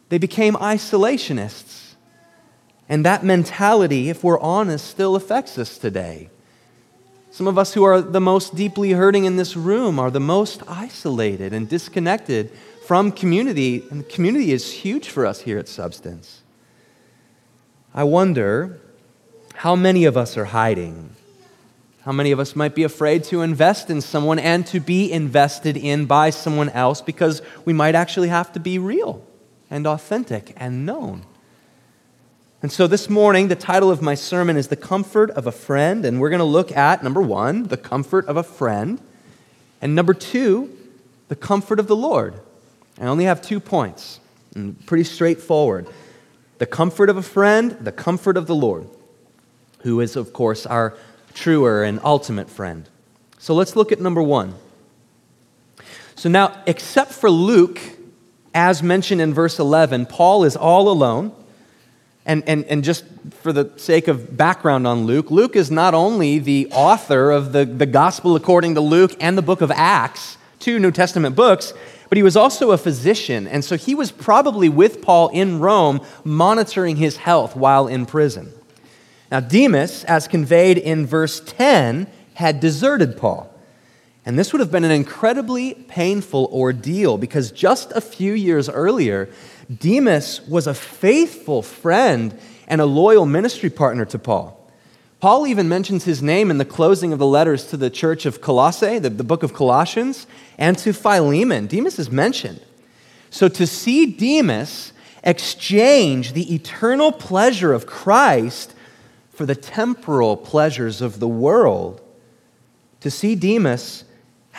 They 0.10 0.18
became 0.18 0.56
isolationists. 0.56 1.94
And 2.88 3.06
that 3.06 3.24
mentality, 3.24 4.10
if 4.10 4.24
we're 4.24 4.40
honest, 4.40 4.88
still 4.88 5.16
affects 5.16 5.58
us 5.58 5.78
today. 5.78 6.30
Some 7.32 7.48
of 7.48 7.60
us 7.60 7.76
who 7.76 7.84
are 7.84 8.02
the 8.02 8.20
most 8.20 8.56
deeply 8.56 8.92
hurting 8.92 9.26
in 9.26 9.38
this 9.38 9.56
room 9.56 10.00
are 10.00 10.10
the 10.10 10.20
most 10.20 10.64
isolated 10.68 11.54
and 11.54 11.70
disconnected 11.70 12.52
from 12.88 13.12
community, 13.12 13.84
and 13.92 14.10
community 14.10 14.52
is 14.52 14.74
huge 14.74 15.10
for 15.10 15.28
us 15.28 15.42
here 15.42 15.60
at 15.60 15.68
Substance. 15.68 16.42
I 17.94 18.04
wonder 18.04 18.80
how 19.54 19.76
many 19.76 20.06
of 20.06 20.18
us 20.18 20.36
are 20.38 20.46
hiding. 20.46 21.12
How 22.02 22.12
many 22.12 22.32
of 22.32 22.40
us 22.40 22.56
might 22.56 22.74
be 22.74 22.84
afraid 22.84 23.24
to 23.26 23.44
invest 23.44 23.92
in 23.92 24.02
someone 24.02 24.40
and 24.40 24.66
to 24.68 24.80
be 24.80 25.12
invested 25.12 25.78
in 25.78 26.08
by 26.08 26.32
someone 26.32 26.70
else 26.70 27.02
because 27.02 27.44
we 27.66 27.74
might 27.74 27.94
actually 27.94 28.30
have 28.30 28.52
to 28.54 28.60
be 28.60 28.80
real? 28.80 29.24
And 29.70 29.86
authentic 29.88 30.54
and 30.58 30.86
known. 30.86 31.24
And 32.62 32.72
so 32.72 32.88
this 32.88 33.10
morning, 33.10 33.48
the 33.48 33.56
title 33.56 33.90
of 33.90 34.02
my 34.02 34.16
sermon 34.16 34.58
is 34.58 34.68
The 34.68 34.76
Comfort 34.76 35.32
of 35.32 35.48
a 35.48 35.52
Friend. 35.52 36.06
And 36.06 36.20
we're 36.20 36.30
going 36.30 36.40
to 36.40 36.46
look 36.46 36.76
at 36.76 37.04
number 37.04 37.22
one, 37.22 37.64
the 37.64 37.78
comfort 37.78 38.26
of 38.28 38.36
a 38.36 38.44
friend. 38.44 39.00
And 39.82 39.96
number 39.96 40.14
two, 40.14 40.76
the 41.30 41.36
comfort 41.36 41.80
of 41.80 41.88
the 41.88 41.96
Lord. 41.96 42.34
I 43.00 43.06
only 43.06 43.24
have 43.24 43.42
two 43.42 43.62
points, 43.62 44.20
and 44.56 44.86
pretty 44.86 45.06
straightforward. 45.06 45.88
The 46.58 46.66
comfort 46.66 47.10
of 47.10 47.16
a 47.16 47.22
friend, 47.22 47.78
the 47.80 47.94
comfort 47.94 48.36
of 48.36 48.46
the 48.46 48.56
Lord, 48.56 48.90
who 49.84 50.02
is, 50.02 50.18
of 50.18 50.34
course, 50.34 50.66
our 50.66 50.98
truer 51.34 51.84
and 51.84 52.02
ultimate 52.04 52.50
friend. 52.50 52.90
So 53.38 53.54
let's 53.54 53.78
look 53.78 53.94
at 53.94 54.02
number 54.02 54.22
one. 54.22 54.56
So 56.16 56.28
now, 56.28 56.62
except 56.68 57.14
for 57.14 57.30
Luke, 57.30 57.80
as 58.60 58.84
mentioned 58.84 59.22
in 59.22 59.34
verse 59.34 59.58
11, 59.58 60.06
Paul 60.08 60.44
is 60.44 60.58
all 60.58 60.90
alone. 60.90 61.32
And, 62.26 62.44
and, 62.46 62.66
and 62.66 62.84
just 62.84 63.06
for 63.42 63.54
the 63.54 63.72
sake 63.78 64.10
of 64.10 64.36
background 64.36 64.86
on 64.86 65.06
Luke, 65.06 65.32
Luke 65.32 65.56
is 65.56 65.72
not 65.72 65.94
only 65.94 66.40
the 66.40 66.68
author 66.72 67.32
of 67.32 67.54
the, 67.54 67.64
the 67.64 67.86
Gospel 67.86 68.36
according 68.36 68.76
to 68.76 68.82
Luke 68.82 69.16
and 69.22 69.38
the 69.38 69.42
book 69.42 69.62
of 69.62 69.72
Acts, 69.72 70.38
two 70.60 70.78
New 70.78 70.92
Testament 70.92 71.38
books, 71.38 71.74
but 72.10 72.18
he 72.18 72.22
was 72.22 72.36
also 72.36 72.72
a 72.72 72.78
physician. 72.78 73.48
And 73.48 73.64
so 73.64 73.78
he 73.78 73.96
was 73.96 74.12
probably 74.12 74.68
with 74.68 75.02
Paul 75.02 75.30
in 75.30 75.60
Rome, 75.60 76.02
monitoring 76.26 76.98
his 76.98 77.16
health 77.16 77.56
while 77.56 77.88
in 77.88 78.06
prison. 78.06 78.52
Now, 79.32 79.40
Demas, 79.40 80.04
as 80.04 80.28
conveyed 80.28 80.78
in 80.78 81.06
verse 81.06 81.40
10, 81.40 82.08
had 82.34 82.60
deserted 82.60 83.16
Paul. 83.16 83.49
And 84.26 84.38
this 84.38 84.52
would 84.52 84.60
have 84.60 84.72
been 84.72 84.84
an 84.84 84.92
incredibly 84.92 85.74
painful 85.74 86.50
ordeal 86.52 87.18
because 87.18 87.52
just 87.52 87.92
a 87.94 88.02
few 88.02 88.34
years 88.34 88.70
earlier, 88.70 89.30
Demas 89.74 90.42
was 90.48 90.68
a 90.68 90.74
faithful 90.74 91.62
friend 91.62 92.38
and 92.68 92.82
a 92.82 92.86
loyal 92.86 93.26
ministry 93.26 93.70
partner 93.70 94.06
to 94.06 94.20
Paul. 94.20 94.56
Paul 95.20 95.48
even 95.48 95.68
mentions 95.68 96.06
his 96.06 96.22
name 96.22 96.50
in 96.50 96.60
the 96.60 96.66
closing 96.66 97.12
of 97.12 97.20
the 97.20 97.26
letters 97.26 97.66
to 97.68 97.78
the 97.78 97.90
church 97.90 98.26
of 98.26 98.40
Colossae, 98.40 99.00
the, 99.00 99.10
the 99.10 99.24
book 99.24 99.44
of 99.44 99.54
Colossians, 99.54 100.28
and 100.58 100.78
to 100.78 100.94
Philemon. 100.94 101.68
Demas 101.68 102.00
is 102.00 102.10
mentioned. 102.10 102.62
So 103.30 103.48
to 103.50 103.68
see 103.68 104.06
Demas 104.06 104.94
exchange 105.24 106.34
the 106.34 106.54
eternal 106.54 107.12
pleasure 107.12 107.74
of 107.74 107.86
Christ 107.86 108.74
for 109.32 109.46
the 109.46 109.56
temporal 109.56 110.38
pleasures 110.38 111.02
of 111.02 111.20
the 111.20 111.28
world, 111.28 112.02
to 113.02 113.12
see 113.12 113.36
Demas 113.36 114.06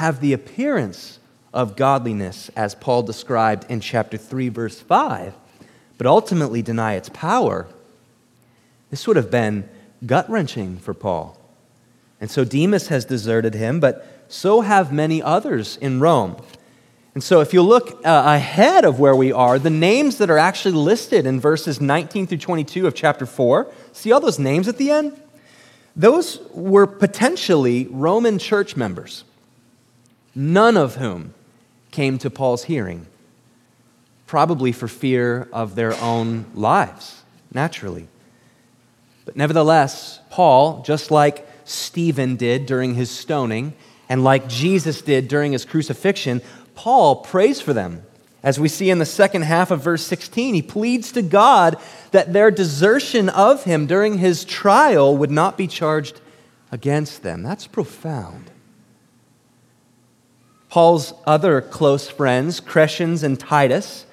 have 0.01 0.21
the 0.21 0.33
appearance 0.33 1.19
of 1.53 1.77
godliness, 1.77 2.51
as 2.57 2.75
Paul 2.75 3.03
described 3.03 3.71
in 3.71 3.81
chapter 3.81 4.17
3, 4.17 4.49
verse 4.49 4.81
5, 4.81 5.35
but 5.99 6.07
ultimately 6.07 6.63
deny 6.63 6.95
its 6.95 7.11
power, 7.11 7.67
this 8.91 9.07
would 9.07 9.17
have 9.17 9.31
been 9.31 9.69
gut 10.07 10.29
wrenching 10.31 10.79
for 10.79 10.95
Paul. 10.95 11.39
And 12.19 12.31
so 12.31 12.45
Demas 12.45 12.89
has 12.89 13.05
deserted 13.05 13.53
him, 13.53 13.79
but 13.79 14.25
so 14.27 14.63
have 14.63 14.91
many 14.91 15.23
others 15.23 15.77
in 15.77 16.01
Rome. 16.01 16.43
And 17.13 17.23
so, 17.23 17.41
if 17.41 17.53
you 17.53 17.61
look 17.61 17.91
uh, 18.07 18.23
ahead 18.25 18.87
of 18.87 19.01
where 19.01 19.17
we 19.17 19.33
are, 19.33 19.59
the 19.59 19.69
names 19.69 20.17
that 20.19 20.31
are 20.31 20.39
actually 20.39 20.77
listed 20.77 21.27
in 21.27 21.41
verses 21.41 21.79
19 21.79 22.27
through 22.27 22.39
22 22.39 22.87
of 22.87 22.95
chapter 22.95 23.27
4, 23.27 23.71
see 23.93 24.13
all 24.13 24.21
those 24.21 24.39
names 24.39 24.67
at 24.67 24.79
the 24.79 24.93
end? 24.93 25.21
Those 25.95 26.41
were 26.55 26.87
potentially 26.87 27.89
Roman 27.91 28.39
church 28.39 28.77
members, 28.77 29.25
none 30.41 30.77
of 30.77 30.97
whom 30.97 31.35
came 31.91 32.17
to 32.17 32.31
Paul's 32.31 32.65
hearing, 32.65 33.07
probably 34.27 34.73
for 34.73 34.89
fear 34.89 35.47
of 35.53 35.75
their 35.75 35.95
own 36.01 36.47
lives, 36.55 37.23
naturally. 37.53 38.09
But 39.27 39.37
nevertheless, 39.37 40.19
Paul, 40.31 40.83
just 40.83 41.11
like 41.11 41.47
Stephen 41.65 42.37
did 42.37 42.65
during 42.65 42.95
his 42.95 43.11
stoning, 43.11 43.75
and 44.09 44.25
like 44.25 44.49
Jesus 44.49 45.03
did 45.03 45.29
during 45.29 45.53
his 45.53 45.67
crucifixion, 45.67 46.41
Paul 46.75 47.17
prays 47.17 47.61
for 47.61 47.75
them. 47.75 48.03
As 48.43 48.59
we 48.59 48.69
see 48.69 48.89
in 48.89 48.99
the 48.99 49.05
second 49.05 49.43
half 49.43 49.71
of 49.71 49.85
verse 49.85 50.07
16, 50.07 50.55
he 50.55 50.63
pleads 50.63 51.13
to 51.13 51.21
God 51.21 51.77
that 52.13 52.33
their 52.33 52.51
desertion 52.51 53.29
of 53.29 53.65
him 53.65 53.87
during 53.87 54.17
his 54.17 54.47
trial 54.47 55.15
would 55.19 55.31
not 55.31 55.59
be 55.59 55.67
charged 55.67 56.19
against 56.73 57.23
them. 57.23 57.43
That's 57.43 57.67
profound. 57.67 58.50
Paul's 60.71 61.13
other 61.27 61.61
close 61.61 62.09
friends, 62.09 62.61
Crescens 62.61 63.23
and 63.23 63.39
Titus, 63.39 64.07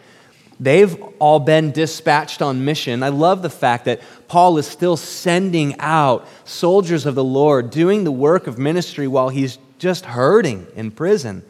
they've 0.59 1.01
all 1.19 1.39
been 1.39 1.71
dispatched 1.71 2.41
on 2.41 2.65
mission. 2.65 3.03
I 3.03 3.09
love 3.09 3.41
the 3.41 3.49
fact 3.49 3.85
that 3.85 4.01
Paul 4.27 4.57
is 4.57 4.67
still 4.67 4.97
sending 4.97 5.79
out 5.79 6.27
soldiers 6.43 7.05
of 7.05 7.15
the 7.15 7.23
Lord, 7.23 7.69
doing 7.69 8.03
the 8.03 8.11
work 8.11 8.47
of 8.47 8.57
ministry 8.57 9.07
while 9.07 9.29
he's 9.29 9.57
just 9.79 10.05
hurting 10.05 10.67
in 10.75 10.91
prison 10.91 11.43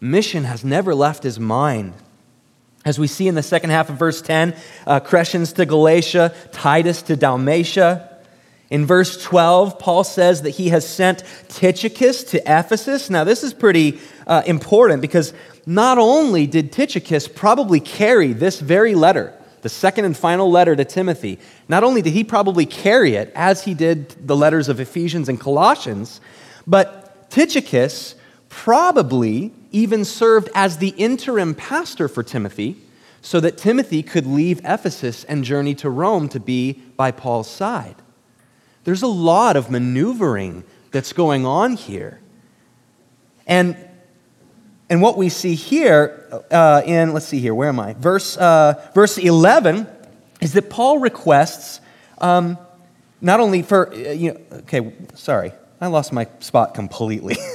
mission 0.00 0.44
has 0.44 0.64
never 0.64 0.94
left 0.94 1.22
his 1.22 1.38
mind. 1.38 1.92
As 2.84 2.98
we 2.98 3.06
see 3.06 3.28
in 3.28 3.34
the 3.34 3.42
second 3.42 3.70
half 3.70 3.90
of 3.90 3.98
verse 3.98 4.22
10, 4.22 4.56
uh, 4.86 5.00
Crescens 5.00 5.54
to 5.56 5.66
Galatia, 5.66 6.34
Titus 6.52 7.02
to 7.02 7.16
Dalmatia. 7.16 8.09
In 8.70 8.86
verse 8.86 9.20
12, 9.22 9.80
Paul 9.80 10.04
says 10.04 10.42
that 10.42 10.50
he 10.50 10.68
has 10.68 10.88
sent 10.88 11.24
Tychicus 11.48 12.22
to 12.30 12.38
Ephesus. 12.46 13.10
Now, 13.10 13.24
this 13.24 13.42
is 13.42 13.52
pretty 13.52 13.98
uh, 14.28 14.42
important 14.46 15.02
because 15.02 15.34
not 15.66 15.98
only 15.98 16.46
did 16.46 16.70
Tychicus 16.70 17.26
probably 17.26 17.80
carry 17.80 18.32
this 18.32 18.60
very 18.60 18.94
letter, 18.94 19.34
the 19.62 19.68
second 19.68 20.04
and 20.04 20.16
final 20.16 20.50
letter 20.50 20.76
to 20.76 20.84
Timothy, 20.84 21.40
not 21.68 21.82
only 21.82 22.00
did 22.00 22.12
he 22.12 22.22
probably 22.22 22.64
carry 22.64 23.14
it 23.14 23.32
as 23.34 23.64
he 23.64 23.74
did 23.74 24.26
the 24.26 24.36
letters 24.36 24.68
of 24.68 24.78
Ephesians 24.78 25.28
and 25.28 25.38
Colossians, 25.40 26.20
but 26.64 27.28
Tychicus 27.28 28.14
probably 28.48 29.52
even 29.72 30.04
served 30.04 30.48
as 30.54 30.78
the 30.78 30.90
interim 30.90 31.54
pastor 31.54 32.08
for 32.08 32.22
Timothy 32.22 32.76
so 33.20 33.40
that 33.40 33.58
Timothy 33.58 34.02
could 34.02 34.26
leave 34.26 34.60
Ephesus 34.64 35.24
and 35.24 35.44
journey 35.44 35.74
to 35.74 35.90
Rome 35.90 36.28
to 36.28 36.40
be 36.40 36.72
by 36.96 37.10
Paul's 37.10 37.50
side. 37.50 37.96
There's 38.90 39.02
a 39.02 39.06
lot 39.06 39.56
of 39.56 39.70
maneuvering 39.70 40.64
that's 40.90 41.12
going 41.12 41.46
on 41.46 41.74
here. 41.74 42.18
And, 43.46 43.76
and 44.88 45.00
what 45.00 45.16
we 45.16 45.28
see 45.28 45.54
here 45.54 46.42
uh, 46.50 46.82
in, 46.84 47.14
let's 47.14 47.26
see 47.26 47.38
here, 47.38 47.54
where 47.54 47.68
am 47.68 47.78
I? 47.78 47.92
Verse, 47.92 48.36
uh, 48.36 48.84
verse 48.92 49.16
11 49.16 49.86
is 50.40 50.54
that 50.54 50.70
Paul 50.70 50.98
requests 50.98 51.80
um, 52.18 52.58
not 53.20 53.38
only 53.38 53.62
for, 53.62 53.92
uh, 53.92 53.96
you 53.96 54.32
know, 54.32 54.40
okay, 54.58 54.92
sorry, 55.14 55.52
I 55.80 55.86
lost 55.86 56.12
my 56.12 56.26
spot 56.40 56.74
completely. 56.74 57.36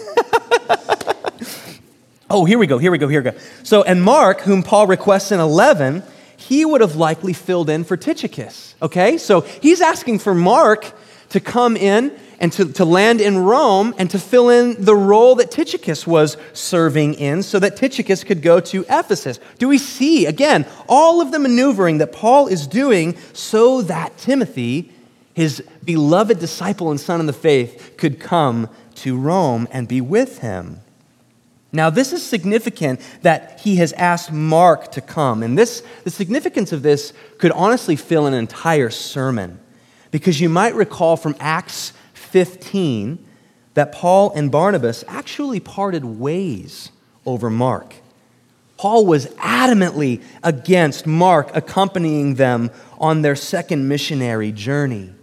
Oh, 2.28 2.44
here 2.44 2.58
we 2.58 2.66
go, 2.66 2.78
here 2.78 2.92
we 2.92 2.98
go, 2.98 3.08
here 3.08 3.22
we 3.22 3.32
go. 3.32 3.38
So, 3.64 3.84
and 3.84 4.02
Mark, 4.02 4.42
whom 4.42 4.64
Paul 4.64 4.88
requests 4.88 5.32
in 5.32 5.40
11, 5.40 6.02
he 6.38 6.66
would 6.66 6.82
have 6.82 6.96
likely 6.96 7.34
filled 7.34 7.70
in 7.70 7.84
for 7.84 7.98
Tychicus. 7.98 8.74
Okay? 8.82 9.18
So 9.18 9.42
he's 9.42 9.80
asking 9.80 10.20
for 10.20 10.34
Mark 10.34 10.92
to 11.30 11.40
come 11.40 11.76
in 11.76 12.18
and 12.40 12.52
to, 12.54 12.66
to 12.74 12.86
land 12.86 13.22
in 13.22 13.38
Rome 13.38 13.94
and 13.98 14.10
to 14.12 14.20
fill 14.20 14.50
in 14.50 14.84
the 14.84 14.96
role 14.96 15.36
that 15.36 15.52
Tychicus 15.52 16.06
was 16.06 16.38
serving 16.54 17.16
in 17.16 17.44
so 17.44 17.60
that 17.60 17.78
Tychicus 17.78 18.24
could 18.24 18.42
go 18.42 18.60
to 18.60 18.86
Ephesus. 18.90 19.40
Do 19.58 19.68
we 19.68 19.78
see, 19.78 20.26
again, 20.26 20.66
all 20.88 21.22
of 21.22 21.32
the 21.32 21.40
maneuvering 21.40 22.00
that 22.00 22.12
Paul 22.12 22.48
is 22.48 22.68
doing 22.68 23.18
so 23.34 23.82
that 23.84 24.18
Timothy, 24.18 24.92
his 25.34 25.64
beloved 25.84 26.40
disciple 26.40 26.92
and 26.92 27.00
son 27.00 27.20
in 27.20 27.26
the 27.26 27.34
faith, 27.34 27.96
could 27.98 28.20
come 28.20 28.70
to 28.96 29.18
Rome 29.18 29.68
and 29.72 29.88
be 29.88 30.02
with 30.02 30.40
him? 30.40 30.82
Now, 31.72 31.90
this 31.90 32.14
is 32.14 32.24
significant 32.24 33.02
that 33.22 33.60
he 33.60 33.76
has 33.78 33.92
asked 33.94 34.32
Mark 34.32 34.94
to 34.94 35.02
come. 35.02 35.44
And 35.44 35.58
this, 35.58 35.84
the 36.06 36.10
significance 36.10 36.72
of 36.72 36.84
this 36.84 37.12
could 37.38 37.52
honestly 37.52 37.98
fill 37.98 38.28
an 38.28 38.34
entire 38.34 38.90
sermon. 38.90 39.60
Because 40.16 40.40
you 40.40 40.48
might 40.48 40.76
recall 40.76 41.18
from 41.18 41.36
Acts 41.42 41.92
15 42.14 43.20
that 43.74 43.92
Paul 43.92 44.32
and 44.32 44.50
Barnabas 44.50 45.04
actually 45.10 45.60
parted 45.60 46.06
ways 46.06 46.90
over 47.26 47.50
Mark. 47.50 47.96
Paul 48.78 49.06
was 49.06 49.26
adamantly 49.36 50.24
against 50.42 51.06
Mark 51.06 51.54
accompanying 51.54 52.36
them 52.36 52.72
on 52.98 53.24
their 53.24 53.36
second 53.36 53.90
missionary 53.90 54.54
journey. 54.54 55.14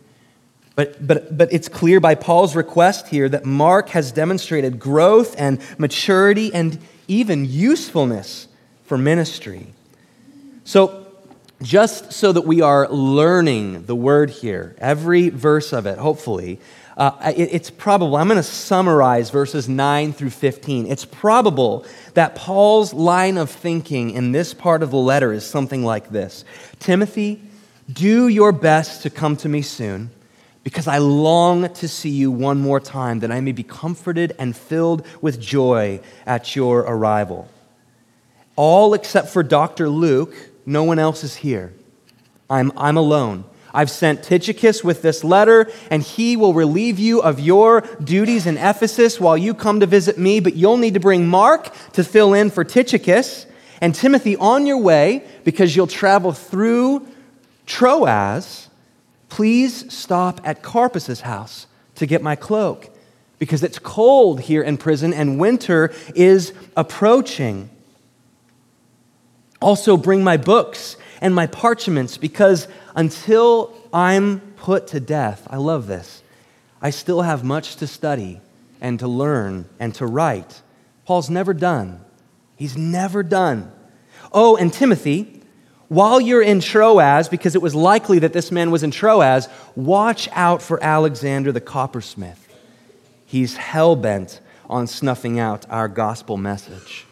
But, 0.74 1.06
but, 1.06 1.38
but 1.38 1.50
it's 1.50 1.70
clear 1.70 1.98
by 1.98 2.14
Paul's 2.14 2.54
request 2.54 3.08
here 3.08 3.30
that 3.30 3.46
Mark 3.46 3.88
has 3.88 4.12
demonstrated 4.12 4.78
growth 4.78 5.34
and 5.38 5.58
maturity 5.78 6.52
and 6.52 6.78
even 7.08 7.46
usefulness 7.46 8.46
for 8.84 8.98
ministry. 8.98 9.68
So, 10.64 11.01
just 11.62 12.12
so 12.12 12.32
that 12.32 12.42
we 12.42 12.60
are 12.60 12.88
learning 12.88 13.86
the 13.86 13.94
word 13.94 14.30
here, 14.30 14.74
every 14.78 15.28
verse 15.28 15.72
of 15.72 15.86
it, 15.86 15.98
hopefully, 15.98 16.60
uh, 16.96 17.32
it, 17.34 17.48
it's 17.52 17.70
probable, 17.70 18.16
I'm 18.16 18.28
going 18.28 18.36
to 18.36 18.42
summarize 18.42 19.30
verses 19.30 19.68
9 19.68 20.12
through 20.12 20.30
15. 20.30 20.86
It's 20.86 21.04
probable 21.04 21.86
that 22.14 22.34
Paul's 22.34 22.92
line 22.92 23.38
of 23.38 23.50
thinking 23.50 24.10
in 24.10 24.32
this 24.32 24.52
part 24.52 24.82
of 24.82 24.90
the 24.90 24.98
letter 24.98 25.32
is 25.32 25.44
something 25.44 25.84
like 25.84 26.10
this 26.10 26.44
Timothy, 26.78 27.42
do 27.90 28.28
your 28.28 28.52
best 28.52 29.02
to 29.02 29.10
come 29.10 29.36
to 29.36 29.48
me 29.48 29.62
soon 29.62 30.10
because 30.64 30.86
I 30.86 30.98
long 30.98 31.72
to 31.74 31.88
see 31.88 32.10
you 32.10 32.30
one 32.30 32.60
more 32.60 32.78
time, 32.78 33.20
that 33.20 33.32
I 33.32 33.40
may 33.40 33.52
be 33.52 33.64
comforted 33.64 34.34
and 34.38 34.56
filled 34.56 35.04
with 35.20 35.40
joy 35.40 36.00
at 36.24 36.54
your 36.54 36.80
arrival. 36.80 37.48
All 38.54 38.94
except 38.94 39.30
for 39.30 39.42
Dr. 39.42 39.88
Luke, 39.88 40.34
no 40.66 40.84
one 40.84 40.98
else 40.98 41.24
is 41.24 41.36
here. 41.36 41.72
I'm, 42.48 42.72
I'm 42.76 42.96
alone. 42.96 43.44
I've 43.74 43.90
sent 43.90 44.22
Tychicus 44.22 44.84
with 44.84 45.00
this 45.00 45.24
letter, 45.24 45.70
and 45.90 46.02
he 46.02 46.36
will 46.36 46.52
relieve 46.52 46.98
you 46.98 47.22
of 47.22 47.40
your 47.40 47.80
duties 48.02 48.46
in 48.46 48.58
Ephesus 48.58 49.18
while 49.18 49.38
you 49.38 49.54
come 49.54 49.80
to 49.80 49.86
visit 49.86 50.18
me. 50.18 50.40
But 50.40 50.54
you'll 50.54 50.76
need 50.76 50.94
to 50.94 51.00
bring 51.00 51.26
Mark 51.26 51.72
to 51.92 52.04
fill 52.04 52.34
in 52.34 52.50
for 52.50 52.64
Tychicus 52.64 53.46
and 53.80 53.94
Timothy 53.94 54.36
on 54.36 54.66
your 54.66 54.78
way 54.78 55.24
because 55.44 55.74
you'll 55.74 55.86
travel 55.86 56.32
through 56.32 57.08
Troas 57.64 58.68
Please 59.32 59.90
stop 59.90 60.42
at 60.44 60.60
Carpus's 60.60 61.22
house 61.22 61.66
to 61.94 62.04
get 62.04 62.20
my 62.20 62.36
cloak 62.36 62.90
because 63.38 63.62
it's 63.62 63.78
cold 63.78 64.42
here 64.42 64.62
in 64.62 64.76
prison 64.76 65.14
and 65.14 65.40
winter 65.40 65.90
is 66.14 66.52
approaching. 66.76 67.70
Also, 69.62 69.96
bring 69.96 70.24
my 70.24 70.36
books 70.36 70.96
and 71.20 71.34
my 71.34 71.46
parchments 71.46 72.16
because 72.16 72.68
until 72.94 73.72
I'm 73.92 74.40
put 74.56 74.88
to 74.88 75.00
death, 75.00 75.46
I 75.50 75.56
love 75.56 75.86
this, 75.86 76.22
I 76.80 76.90
still 76.90 77.22
have 77.22 77.44
much 77.44 77.76
to 77.76 77.86
study 77.86 78.40
and 78.80 78.98
to 78.98 79.08
learn 79.08 79.66
and 79.78 79.94
to 79.94 80.06
write. 80.06 80.62
Paul's 81.06 81.30
never 81.30 81.54
done. 81.54 82.04
He's 82.56 82.76
never 82.76 83.22
done. 83.22 83.72
Oh, 84.32 84.56
and 84.56 84.72
Timothy, 84.72 85.42
while 85.88 86.20
you're 86.20 86.42
in 86.42 86.60
Troas, 86.60 87.28
because 87.28 87.54
it 87.54 87.62
was 87.62 87.74
likely 87.74 88.18
that 88.20 88.32
this 88.32 88.50
man 88.50 88.70
was 88.70 88.82
in 88.82 88.90
Troas, 88.90 89.48
watch 89.76 90.28
out 90.32 90.62
for 90.62 90.82
Alexander 90.82 91.52
the 91.52 91.60
coppersmith. 91.60 92.38
He's 93.26 93.56
hell 93.56 93.94
bent 93.94 94.40
on 94.68 94.86
snuffing 94.86 95.38
out 95.38 95.66
our 95.70 95.88
gospel 95.88 96.36
message. 96.36 97.06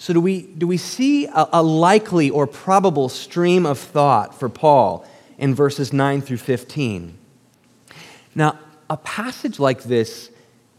So, 0.00 0.12
do 0.12 0.20
we, 0.20 0.42
do 0.42 0.68
we 0.68 0.76
see 0.76 1.26
a, 1.26 1.48
a 1.54 1.62
likely 1.62 2.30
or 2.30 2.46
probable 2.46 3.08
stream 3.08 3.66
of 3.66 3.80
thought 3.80 4.38
for 4.38 4.48
Paul 4.48 5.04
in 5.38 5.56
verses 5.56 5.92
9 5.92 6.22
through 6.22 6.36
15? 6.36 7.18
Now, 8.36 8.60
a 8.88 8.96
passage 8.96 9.58
like 9.58 9.82
this 9.82 10.30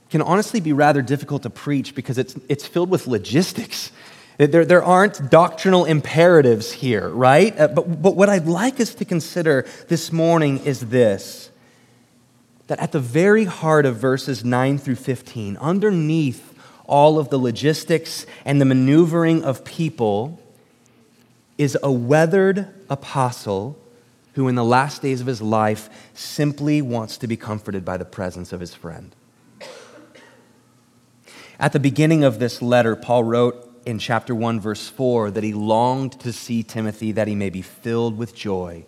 can 0.10 0.22
honestly 0.22 0.62
be 0.62 0.72
rather 0.72 1.02
difficult 1.02 1.44
to 1.44 1.50
preach 1.50 1.94
because 1.94 2.18
it's, 2.18 2.36
it's 2.48 2.66
filled 2.66 2.90
with 2.90 3.08
logistics. 3.08 3.92
There, 4.38 4.64
there 4.64 4.84
aren't 4.84 5.30
doctrinal 5.30 5.84
imperatives 5.84 6.72
here, 6.72 7.10
right? 7.10 7.60
Uh, 7.60 7.68
but, 7.68 8.02
but 8.02 8.16
what 8.16 8.30
I'd 8.30 8.48
like 8.48 8.80
us 8.80 8.96
to 8.96 9.06
consider 9.06 9.68
this 9.90 10.14
morning 10.14 10.60
is 10.60 10.80
this 10.80 11.52
that 12.68 12.80
at 12.80 12.92
the 12.92 13.00
very 13.00 13.46
heart 13.46 13.84
of 13.88 13.96
verses 13.96 14.46
9 14.46 14.78
through 14.78 14.96
15, 14.96 15.58
underneath 15.58 16.54
all 16.90 17.20
of 17.20 17.30
the 17.30 17.38
logistics 17.38 18.26
and 18.44 18.60
the 18.60 18.66
maneuvering 18.66 19.44
of 19.44 19.64
people, 19.64 20.40
is 21.58 21.78
a 21.84 21.92
weathered 21.92 22.68
apostle 22.90 23.78
who, 24.34 24.48
in 24.48 24.56
the 24.56 24.64
last 24.64 25.02
days 25.02 25.22
of 25.22 25.28
his 25.28 25.42
life, 25.42 25.90
simply 26.14 26.82
wants 26.82 27.18
to 27.18 27.28
be 27.28 27.38
comforted 27.38 27.86
by 27.86 27.98
the 27.98 28.06
presence 28.06 28.52
of 28.52 28.60
his 28.60 28.74
friend. 28.74 29.16
At 31.60 31.74
the 31.74 31.80
beginning 31.80 32.24
of 32.24 32.40
this 32.40 32.62
letter, 32.62 32.96
Paul 32.96 33.26
wrote 33.26 33.70
in 33.86 34.00
chapter 34.00 34.34
1, 34.34 34.62
verse 34.62 34.88
4, 34.88 35.32
that 35.32 35.44
he 35.44 35.54
longed 35.54 36.20
to 36.22 36.32
see 36.32 36.64
Timothy 36.64 37.12
that 37.12 37.28
he 37.28 37.36
may 37.36 37.50
be 37.50 37.62
filled 37.62 38.18
with 38.18 38.34
joy. 38.34 38.86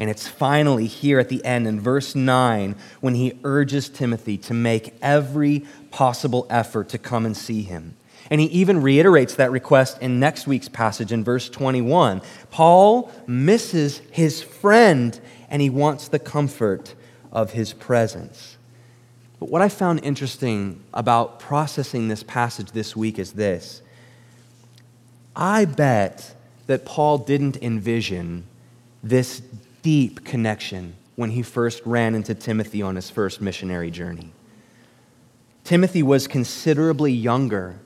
And 0.00 0.08
it's 0.08 0.26
finally 0.26 0.86
here 0.86 1.20
at 1.20 1.28
the 1.28 1.44
end 1.44 1.68
in 1.68 1.78
verse 1.78 2.14
9 2.14 2.74
when 3.00 3.14
he 3.14 3.38
urges 3.44 3.88
Timothy 3.88 4.38
to 4.38 4.54
make 4.54 4.94
every 5.02 5.66
possible 5.90 6.46
effort 6.50 6.88
to 6.90 6.98
come 6.98 7.26
and 7.26 7.36
see 7.36 7.62
him. 7.62 7.96
And 8.30 8.40
he 8.40 8.46
even 8.48 8.80
reiterates 8.80 9.34
that 9.36 9.50
request 9.50 10.00
in 10.00 10.20
next 10.20 10.46
week's 10.46 10.68
passage 10.68 11.10
in 11.12 11.24
verse 11.24 11.48
21. 11.48 12.22
Paul 12.50 13.10
misses 13.26 13.98
his 14.10 14.42
friend 14.42 15.18
and 15.48 15.60
he 15.60 15.70
wants 15.70 16.08
the 16.08 16.18
comfort 16.18 16.94
of 17.32 17.52
his 17.52 17.72
presence. 17.72 18.56
But 19.40 19.48
what 19.48 19.62
I 19.62 19.68
found 19.68 20.04
interesting 20.04 20.82
about 20.92 21.40
processing 21.40 22.08
this 22.08 22.22
passage 22.22 22.72
this 22.72 22.94
week 22.94 23.18
is 23.18 23.32
this 23.32 23.82
I 25.34 25.64
bet 25.64 26.34
that 26.66 26.84
Paul 26.84 27.18
didn't 27.18 27.56
envision 27.56 28.44
this 29.02 29.42
deep 29.82 30.24
connection 30.24 30.94
when 31.16 31.30
he 31.30 31.42
first 31.42 31.82
ran 31.84 32.14
into 32.14 32.34
Timothy 32.34 32.82
on 32.82 32.96
his 32.96 33.10
first 33.10 33.40
missionary 33.40 33.90
journey. 33.90 34.32
Timothy 35.70 36.02
was 36.02 36.26
considerably 36.26 37.12
younger, 37.12 37.76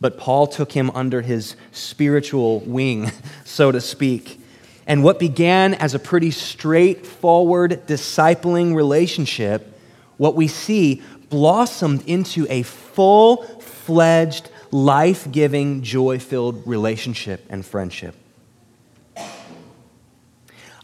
but 0.00 0.16
Paul 0.16 0.46
took 0.46 0.70
him 0.70 0.88
under 0.90 1.20
his 1.20 1.56
spiritual 1.72 2.60
wing, 2.60 3.10
so 3.44 3.72
to 3.72 3.80
speak. 3.80 4.40
And 4.86 5.02
what 5.02 5.18
began 5.18 5.74
as 5.74 5.94
a 5.94 5.98
pretty 5.98 6.30
straightforward 6.30 7.88
discipling 7.88 8.76
relationship 8.76 9.76
what 10.16 10.36
we 10.36 10.46
see 10.46 11.02
blossomed 11.28 12.04
into 12.06 12.46
a 12.48 12.62
full 12.62 13.38
fledged, 13.58 14.48
life 14.70 15.28
giving, 15.32 15.82
joy 15.82 16.20
filled 16.20 16.64
relationship 16.64 17.44
and 17.50 17.66
friendship. 17.66 18.14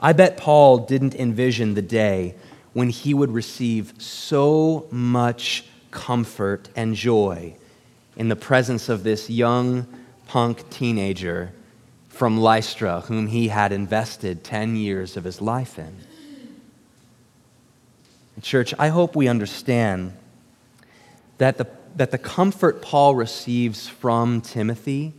I 0.01 0.13
bet 0.15 0.37
Paul 0.37 0.79
didn't 0.79 1.15
envision 1.15 1.75
the 1.75 1.83
day 1.83 2.35
when 2.73 2.91
he 2.91 3.15
would 3.15 3.31
receive 3.31 3.95
so 3.99 4.89
much 4.91 5.65
comfort 5.91 6.69
and 6.77 6.95
joy 6.95 7.55
in 8.17 8.29
the 8.29 8.37
presence 8.37 8.89
of 8.89 9.03
this 9.03 9.31
young 9.31 9.87
punk 10.27 10.69
teenager 10.71 11.53
from 12.09 12.39
Lystra, 12.39 13.01
whom 13.03 13.29
he 13.29 13.49
had 13.49 13.73
invested 13.73 14.45
10 14.45 14.77
years 14.77 15.17
of 15.17 15.25
his 15.25 15.41
life 15.41 15.79
in. 15.79 15.97
Church, 18.43 18.73
I 18.79 18.89
hope 18.89 19.15
we 19.15 19.29
understand 19.29 20.15
that 21.39 21.59
the, 21.59 21.67
that 21.97 22.11
the 22.11 22.19
comfort 22.19 22.81
Paul 22.81 23.15
receives 23.15 23.87
from 23.87 24.41
Timothy 24.41 25.13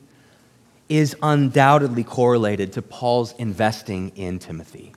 is 0.90 1.16
undoubtedly 1.22 2.04
correlated 2.04 2.74
to 2.74 2.82
Paul's 2.82 3.34
investing 3.34 4.12
in 4.16 4.40
Timothy. 4.40 4.94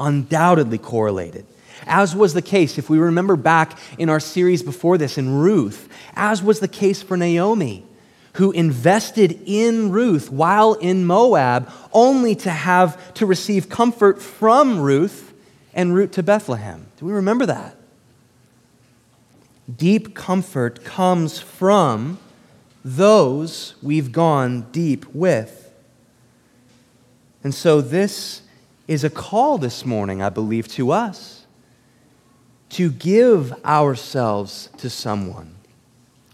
Undoubtedly 0.00 0.78
correlated. 0.78 1.46
As 1.86 2.14
was 2.14 2.34
the 2.34 2.42
case, 2.42 2.78
if 2.78 2.90
we 2.90 2.98
remember 2.98 3.36
back 3.36 3.78
in 3.98 4.08
our 4.08 4.20
series 4.20 4.62
before 4.62 4.98
this 4.98 5.18
in 5.18 5.34
Ruth, 5.38 5.88
as 6.14 6.42
was 6.42 6.60
the 6.60 6.68
case 6.68 7.02
for 7.02 7.16
Naomi, 7.16 7.84
who 8.34 8.50
invested 8.52 9.40
in 9.46 9.90
Ruth 9.90 10.30
while 10.30 10.74
in 10.74 11.04
Moab, 11.04 11.70
only 11.92 12.34
to 12.36 12.50
have 12.50 13.14
to 13.14 13.26
receive 13.26 13.68
comfort 13.68 14.20
from 14.22 14.80
Ruth 14.80 15.32
en 15.74 15.92
route 15.92 16.12
to 16.12 16.22
Bethlehem. 16.22 16.86
Do 16.96 17.06
we 17.06 17.12
remember 17.12 17.46
that? 17.46 17.76
Deep 19.76 20.14
comfort 20.14 20.84
comes 20.84 21.38
from 21.38 22.18
those 22.84 23.74
we've 23.82 24.12
gone 24.12 24.62
deep 24.72 25.04
with. 25.14 25.72
And 27.44 27.54
so, 27.54 27.80
this 27.80 28.42
is 28.86 29.04
a 29.04 29.10
call 29.10 29.58
this 29.58 29.84
morning, 29.84 30.22
I 30.22 30.30
believe, 30.30 30.68
to 30.68 30.90
us 30.90 31.37
to 32.70 32.90
give 32.90 33.52
ourselves 33.64 34.68
to 34.78 34.90
someone 34.90 35.54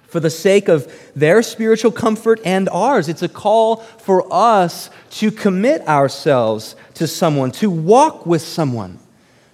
for 0.06 0.20
the 0.20 0.30
sake 0.30 0.68
of 0.68 0.92
their 1.16 1.42
spiritual 1.42 1.90
comfort 1.90 2.40
and 2.44 2.68
ours. 2.68 3.08
It's 3.08 3.22
a 3.22 3.28
call 3.28 3.76
for 3.76 4.26
us 4.32 4.90
to 5.12 5.30
commit 5.30 5.86
ourselves 5.88 6.76
to 6.94 7.06
someone, 7.06 7.50
to 7.52 7.70
walk 7.70 8.24
with 8.24 8.42
someone 8.42 9.00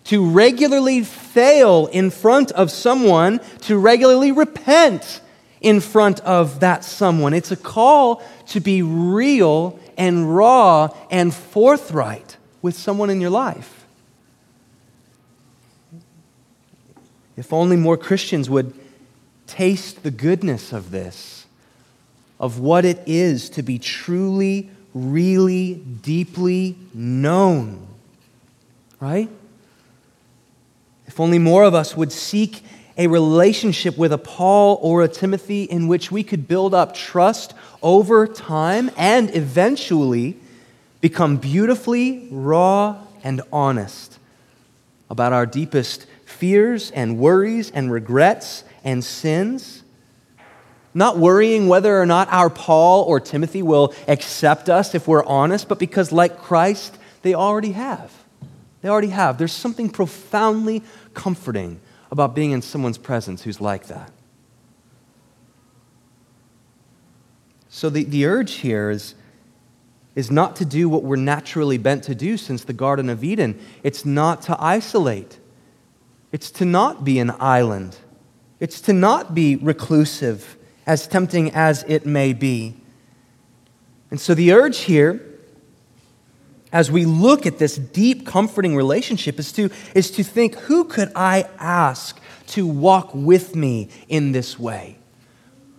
to 0.04 0.28
regularly 0.28 1.04
fail 1.04 1.86
in 1.86 2.10
front 2.10 2.50
of 2.52 2.70
someone, 2.70 3.40
to 3.60 3.78
regularly 3.78 4.32
repent 4.32 5.20
in 5.60 5.80
front 5.80 6.18
of 6.20 6.60
that 6.60 6.82
someone. 6.84 7.34
It's 7.34 7.52
a 7.52 7.56
call 7.56 8.22
to 8.48 8.60
be 8.60 8.82
real 8.82 9.78
and 9.96 10.34
raw 10.34 10.88
and 11.10 11.32
forthright 11.32 12.38
with 12.62 12.74
someone 12.74 13.10
in 13.10 13.20
your 13.20 13.30
life. 13.30 13.79
If 17.36 17.52
only 17.52 17.76
more 17.76 17.96
Christians 17.96 18.50
would 18.50 18.74
taste 19.46 20.02
the 20.02 20.10
goodness 20.10 20.72
of 20.72 20.90
this, 20.90 21.46
of 22.38 22.58
what 22.58 22.84
it 22.84 23.02
is 23.06 23.50
to 23.50 23.62
be 23.62 23.78
truly, 23.78 24.70
really, 24.94 25.74
deeply 25.74 26.76
known. 26.94 27.86
Right? 28.98 29.28
If 31.06 31.18
only 31.18 31.38
more 31.38 31.64
of 31.64 31.74
us 31.74 31.96
would 31.96 32.12
seek 32.12 32.62
a 32.96 33.06
relationship 33.06 33.96
with 33.96 34.12
a 34.12 34.18
Paul 34.18 34.78
or 34.82 35.02
a 35.02 35.08
Timothy 35.08 35.64
in 35.64 35.88
which 35.88 36.12
we 36.12 36.22
could 36.22 36.46
build 36.46 36.74
up 36.74 36.94
trust 36.94 37.54
over 37.82 38.26
time 38.26 38.90
and 38.96 39.34
eventually 39.34 40.36
become 41.00 41.36
beautifully 41.38 42.28
raw 42.30 42.98
and 43.24 43.40
honest 43.52 44.18
about 45.08 45.32
our 45.32 45.46
deepest 45.46 46.06
fears 46.30 46.90
and 46.90 47.18
worries 47.18 47.70
and 47.70 47.92
regrets 47.92 48.64
and 48.84 49.04
sins. 49.04 49.82
Not 50.94 51.18
worrying 51.18 51.68
whether 51.68 52.00
or 52.00 52.06
not 52.06 52.28
our 52.32 52.50
Paul 52.50 53.04
or 53.04 53.20
Timothy 53.20 53.62
will 53.62 53.94
accept 54.08 54.68
us 54.68 54.94
if 54.94 55.06
we're 55.06 55.24
honest, 55.24 55.68
but 55.68 55.78
because, 55.78 56.10
like 56.10 56.38
Christ, 56.38 56.98
they 57.22 57.34
already 57.34 57.72
have. 57.72 58.12
They 58.82 58.88
already 58.88 59.08
have. 59.10 59.38
There's 59.38 59.52
something 59.52 59.90
profoundly 59.90 60.82
comforting 61.14 61.80
about 62.10 62.34
being 62.34 62.50
in 62.50 62.62
someone's 62.62 62.98
presence 62.98 63.42
who's 63.42 63.60
like 63.60 63.86
that. 63.86 64.10
So 67.68 67.88
the, 67.88 68.02
the 68.02 68.26
urge 68.26 68.54
here 68.54 68.90
is, 68.90 69.14
is 70.16 70.28
not 70.28 70.56
to 70.56 70.64
do 70.64 70.88
what 70.88 71.04
we're 71.04 71.16
naturally 71.16 71.78
bent 71.78 72.02
to 72.04 72.16
do 72.16 72.36
since 72.36 72.64
the 72.64 72.72
Garden 72.72 73.08
of 73.08 73.22
Eden. 73.22 73.60
It's 73.84 74.04
not 74.04 74.42
to 74.42 74.56
isolate. 74.58 75.38
It's 76.32 76.50
to 76.52 76.64
not 76.64 77.04
be 77.04 77.18
an 77.18 77.32
island. 77.38 77.96
It's 78.60 78.80
to 78.82 78.92
not 78.92 79.34
be 79.34 79.56
reclusive, 79.56 80.56
as 80.86 81.06
tempting 81.06 81.50
as 81.52 81.84
it 81.88 82.06
may 82.06 82.32
be. 82.32 82.76
And 84.10 84.20
so 84.20 84.34
the 84.34 84.52
urge 84.52 84.78
here 84.78 85.30
as 86.72 86.90
we 86.90 87.04
look 87.04 87.46
at 87.46 87.58
this 87.58 87.76
deep, 87.76 88.26
comforting 88.26 88.76
relationship 88.76 89.38
is 89.38 89.52
to, 89.52 89.70
is 89.94 90.10
to 90.12 90.22
think 90.22 90.54
who 90.54 90.84
could 90.84 91.10
I 91.16 91.46
ask 91.58 92.20
to 92.48 92.66
walk 92.66 93.14
with 93.14 93.56
me 93.56 93.88
in 94.08 94.32
this 94.32 94.58
way? 94.58 94.96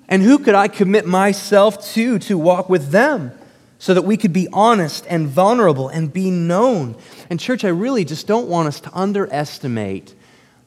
And 0.10 0.22
who 0.22 0.40
could 0.40 0.56
I 0.56 0.68
commit 0.68 1.06
myself 1.06 1.94
to 1.94 2.20
to 2.20 2.38
walk 2.38 2.68
with 2.68 2.92
them 2.92 3.32
so 3.80 3.94
that 3.94 4.02
we 4.02 4.18
could 4.18 4.34
be 4.34 4.50
honest 4.52 5.06
and 5.08 5.28
vulnerable 5.28 5.88
and 5.88 6.12
be 6.12 6.30
known? 6.30 6.98
And, 7.30 7.40
church, 7.40 7.64
I 7.64 7.70
really 7.70 8.04
just 8.04 8.28
don't 8.28 8.50
want 8.50 8.68
us 8.68 8.82
to 8.82 8.92
underestimate 8.94 10.14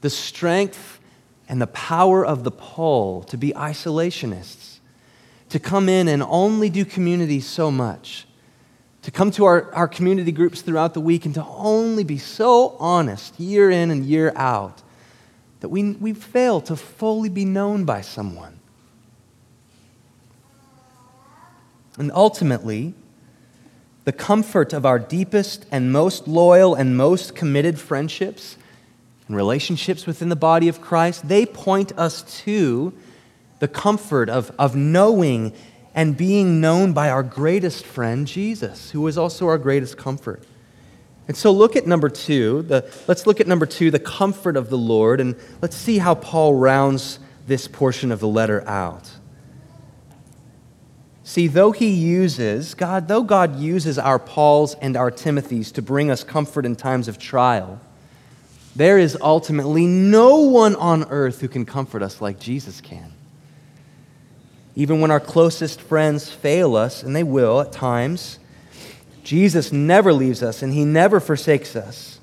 the 0.05 0.11
strength 0.11 1.01
and 1.49 1.61
the 1.61 1.67
power 1.67 2.25
of 2.25 2.45
the 2.45 2.51
pull 2.51 3.23
to 3.25 3.39
be 3.39 3.53
isolationists, 3.53 4.79
to 5.49 5.59
come 5.59 5.89
in 5.89 6.09
and 6.09 6.23
only 6.23 6.69
do 6.69 6.85
community 6.85 7.41
so 7.41 7.71
much 7.71 8.27
to 9.05 9.11
come 9.11 9.31
to 9.31 9.45
our, 9.45 9.71
our 9.75 9.87
community 9.87 10.33
groups 10.33 10.63
throughout 10.63 10.95
the 10.95 11.01
week 11.01 11.27
and 11.27 11.35
to 11.35 11.45
only 11.45 12.05
be 12.05 12.17
so 12.17 12.75
honest 12.81 13.39
year 13.39 13.71
in 13.71 13.91
and 13.91 14.07
year 14.07 14.33
out 14.35 14.83
that 15.61 15.69
we, 15.69 15.93
we 15.93 16.15
fail 16.15 16.59
to 16.63 16.75
fully 16.75 17.29
be 17.29 17.45
known 17.45 17.85
by 17.85 18.01
someone. 18.01 18.59
And 21.99 22.11
ultimately, 22.13 22.95
the 24.05 24.13
comfort 24.13 24.73
of 24.73 24.87
our 24.87 24.99
deepest 24.99 25.67
and 25.71 25.93
most 25.93 26.27
loyal 26.27 26.75
and 26.75 26.97
most 26.97 27.37
committed 27.37 27.79
friendships 27.79 28.57
and 29.29 29.37
relationships 29.37 30.07
within 30.07 30.29
the 30.29 30.37
body 30.37 30.69
of 30.69 30.81
Christ, 30.81 31.29
they 31.29 31.47
point 31.47 31.93
us 31.99 32.23
to 32.43 32.93
the 33.59 33.69
comfort 33.69 34.29
of, 34.29 34.51
of 34.59 34.77
knowing 34.77 35.53
and 35.95 36.17
being 36.17 36.61
known 36.61 36.93
by 36.93 37.09
our 37.09 37.23
greatest 37.23 37.87
friend, 37.87 38.27
Jesus, 38.27 38.91
who 38.91 39.07
is 39.07 39.17
also 39.17 39.47
our 39.47 39.59
greatest 39.59 39.97
comfort. 39.97 40.43
And 41.27 41.37
so 41.37 41.53
look 41.53 41.77
at 41.77 41.87
number 41.87 42.09
two. 42.09 42.63
The, 42.63 42.91
let's 43.09 43.27
look 43.27 43.41
at 43.41 43.47
number 43.47 43.65
two, 43.65 43.91
the 43.91 43.99
comfort 43.99 44.57
of 44.57 44.69
the 44.69 44.77
Lord, 44.77 45.21
and 45.21 45.37
let's 45.63 45.77
see 45.77 45.99
how 45.99 46.15
Paul 46.15 46.55
rounds 46.55 47.19
this 47.47 47.69
portion 47.69 48.13
of 48.13 48.21
the 48.21 48.29
letter 48.29 48.67
out. 48.69 49.11
See, 51.23 51.47
though 51.47 51.73
he 51.73 51.89
uses, 51.89 52.75
God, 52.75 53.09
though 53.09 53.23
God 53.23 53.59
uses 53.59 53.99
our 53.99 54.19
Pauls 54.19 54.75
and 54.75 54.95
our 54.95 55.11
Timothys 55.11 55.73
to 55.73 55.81
bring 55.81 56.11
us 56.11 56.23
comfort 56.23 56.67
in 56.67 56.77
times 56.77 57.09
of 57.09 57.19
trial, 57.19 57.81
there 58.77 58.99
is 58.99 59.17
ultimately 59.21 59.87
no 59.87 60.39
one 60.39 60.75
on 60.77 61.05
earth 61.05 61.41
who 61.41 61.49
can 61.49 61.65
comfort 61.65 62.03
us 62.03 62.21
like 62.21 62.41
Jesus 62.41 62.81
can. 62.81 63.13
Even 64.75 65.01
when 65.01 65.11
our 65.11 65.21
closest 65.21 65.81
friends 65.81 66.31
fail 66.31 66.75
us, 66.75 67.03
and 67.03 67.15
they 67.15 67.23
will 67.23 67.61
at 67.61 67.71
times, 67.71 68.39
Jesus 69.23 69.73
never 69.73 70.13
leaves 70.13 70.43
us 70.43 70.63
and 70.63 70.73
he 70.73 70.85
never 70.85 71.21
forsakes 71.21 71.77
us. 71.77 72.19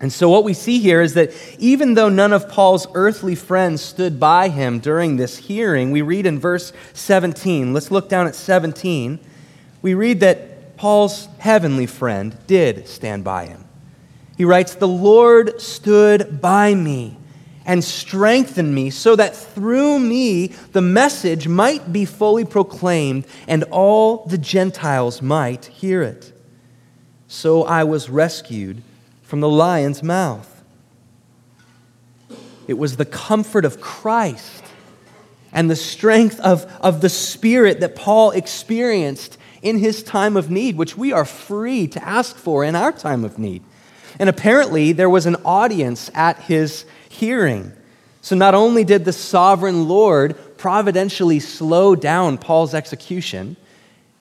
And 0.00 0.12
so, 0.12 0.28
what 0.28 0.42
we 0.42 0.54
see 0.54 0.80
here 0.80 1.00
is 1.00 1.14
that 1.14 1.32
even 1.60 1.94
though 1.94 2.08
none 2.08 2.32
of 2.32 2.48
Paul's 2.48 2.88
earthly 2.94 3.36
friends 3.36 3.82
stood 3.82 4.18
by 4.18 4.48
him 4.48 4.80
during 4.80 5.16
this 5.16 5.36
hearing, 5.36 5.92
we 5.92 6.02
read 6.02 6.26
in 6.26 6.40
verse 6.40 6.72
17, 6.94 7.72
let's 7.72 7.92
look 7.92 8.08
down 8.08 8.26
at 8.26 8.34
17. 8.34 9.20
We 9.80 9.94
read 9.94 10.18
that 10.20 10.76
Paul's 10.76 11.28
heavenly 11.38 11.86
friend 11.86 12.36
did 12.48 12.88
stand 12.88 13.22
by 13.22 13.46
him. 13.46 13.64
He 14.42 14.46
writes, 14.46 14.74
The 14.74 14.88
Lord 14.88 15.60
stood 15.60 16.40
by 16.40 16.74
me 16.74 17.16
and 17.64 17.84
strengthened 17.84 18.74
me 18.74 18.90
so 18.90 19.14
that 19.14 19.36
through 19.36 20.00
me 20.00 20.48
the 20.72 20.80
message 20.80 21.46
might 21.46 21.92
be 21.92 22.04
fully 22.04 22.44
proclaimed 22.44 23.24
and 23.46 23.62
all 23.70 24.26
the 24.26 24.38
Gentiles 24.38 25.22
might 25.22 25.66
hear 25.66 26.02
it. 26.02 26.32
So 27.28 27.62
I 27.62 27.84
was 27.84 28.10
rescued 28.10 28.82
from 29.22 29.38
the 29.38 29.48
lion's 29.48 30.02
mouth. 30.02 30.64
It 32.66 32.74
was 32.74 32.96
the 32.96 33.04
comfort 33.04 33.64
of 33.64 33.80
Christ 33.80 34.64
and 35.52 35.70
the 35.70 35.76
strength 35.76 36.40
of, 36.40 36.64
of 36.80 37.00
the 37.00 37.08
Spirit 37.08 37.78
that 37.78 37.94
Paul 37.94 38.32
experienced 38.32 39.38
in 39.62 39.78
his 39.78 40.02
time 40.02 40.36
of 40.36 40.50
need, 40.50 40.76
which 40.76 40.96
we 40.96 41.12
are 41.12 41.24
free 41.24 41.86
to 41.86 42.04
ask 42.04 42.34
for 42.34 42.64
in 42.64 42.74
our 42.74 42.90
time 42.90 43.24
of 43.24 43.38
need. 43.38 43.62
And 44.22 44.28
apparently, 44.28 44.92
there 44.92 45.10
was 45.10 45.26
an 45.26 45.34
audience 45.44 46.08
at 46.14 46.38
his 46.38 46.84
hearing. 47.08 47.72
So 48.20 48.36
not 48.36 48.54
only 48.54 48.84
did 48.84 49.04
the 49.04 49.12
sovereign 49.12 49.88
Lord 49.88 50.38
providentially 50.56 51.40
slow 51.40 51.96
down 51.96 52.38
Paul's 52.38 52.72
execution, 52.72 53.56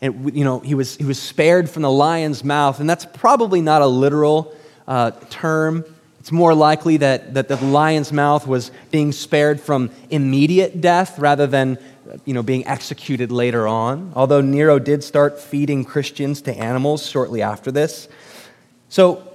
and 0.02 0.36
you 0.36 0.44
know 0.44 0.58
he 0.58 0.74
was 0.74 0.96
he 0.96 1.06
was 1.06 1.20
spared 1.22 1.70
from 1.70 1.84
the 1.84 1.92
lion's 1.92 2.44
mouth, 2.44 2.80
and 2.80 2.90
that's 2.90 3.06
probably 3.06 3.62
not 3.62 3.84
a 3.84 3.86
literal 3.86 4.56
uh, 4.88 5.12
term. 5.30 5.86
It's 6.20 6.32
more 6.32 6.56
likely 6.56 6.98
that, 6.98 7.36
that 7.36 7.48
the 7.48 7.58
lion's 7.58 8.12
mouth 8.12 8.48
was 8.48 8.72
being 8.90 9.12
spared 9.12 9.62
from 9.62 9.92
immediate 10.10 10.82
death 10.82 11.20
rather 11.20 11.46
than 11.46 11.78
you 12.26 12.34
know, 12.34 12.42
being 12.42 12.66
executed 12.66 13.32
later 13.32 13.68
on, 13.68 14.14
although 14.16 14.42
Nero 14.42 14.80
did 14.80 15.04
start 15.04 15.40
feeding 15.40 15.86
Christians 15.86 16.42
to 16.42 16.58
animals 16.58 17.06
shortly 17.06 17.44
after 17.44 17.72
this. 17.72 18.10
So 18.90 19.31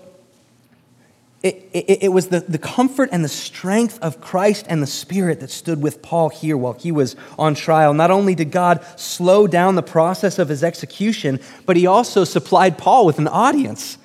it, 1.47 1.69
it, 1.73 2.03
it, 2.05 2.09
was 2.09 2.29
the, 2.29 2.41
the 2.41 2.59
comfort 2.59 3.11
and 3.13 3.25
the 3.25 3.29
strength 3.29 3.99
of 4.03 4.21
Christ 4.21 4.67
and 4.69 4.83
the 4.83 4.87
Spirit 4.87 5.41
that 5.41 5.51
stood 5.51 5.81
with 5.81 6.03
Paul 6.03 6.29
here 6.29 6.57
while 6.57 6.73
he 6.73 6.91
was 6.91 7.15
on 7.39 7.55
trial. 7.55 7.95
Not 7.95 8.11
only 8.11 8.35
did 8.35 8.51
God 8.51 8.85
slow 8.97 9.47
down 9.47 9.75
the 9.75 9.83
process 9.83 10.39
of 10.39 10.49
his 10.49 10.65
execution, 10.65 11.41
but 11.65 11.77
he 11.77 11.87
also 11.87 12.25
supplied 12.25 12.79
Paul 12.79 13.07
with 13.07 13.19
an 13.19 13.29
audience 13.29 13.99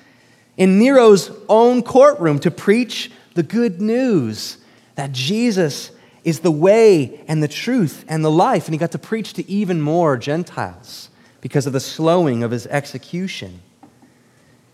in 0.56 0.78
Nero's 0.78 1.30
own 1.48 1.82
courtroom 1.82 2.38
to 2.40 2.50
preach 2.50 3.10
the 3.34 3.42
good 3.42 3.80
news 3.80 4.58
that 4.94 5.12
Jesus 5.12 5.90
is 6.24 6.40
the 6.40 6.50
way 6.50 7.24
and 7.26 7.42
the 7.42 7.48
truth 7.48 8.04
and 8.06 8.24
the 8.24 8.30
life. 8.30 8.66
And 8.66 8.74
he 8.74 8.78
got 8.78 8.92
to 8.92 8.98
preach 8.98 9.32
to 9.34 9.50
even 9.50 9.80
more 9.80 10.16
Gentiles 10.16 11.08
because 11.40 11.66
of 11.66 11.72
the 11.72 11.80
slowing 11.80 12.44
of 12.44 12.50
his 12.50 12.66
execution. 12.68 13.62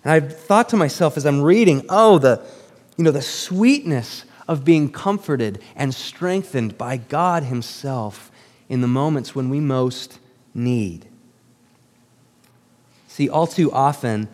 And 0.09 0.15
I've 0.15 0.35
thought 0.39 0.71
to 0.71 0.77
myself 0.79 1.19
as 1.19 1.27
I'm 1.27 1.43
reading, 1.43 1.85
oh, 1.91 2.17
the, 2.17 2.41
you 2.97 3.05
know, 3.05 3.11
the 3.11 3.21
sweetness 3.21 4.25
of 4.49 4.65
being 4.65 4.91
comforted 4.91 5.61
and 5.77 5.95
strengthened 5.95 6.79
by 6.79 6.97
God 6.97 7.43
Himself 7.43 8.33
in 8.71 8.81
the 8.81 8.87
moments 8.87 9.35
when 9.35 9.51
we 9.51 9.61
most 9.61 10.19
need. 10.55 11.05
See, 13.09 13.29
all 13.29 13.47
too 13.47 13.71
often, 13.71 14.29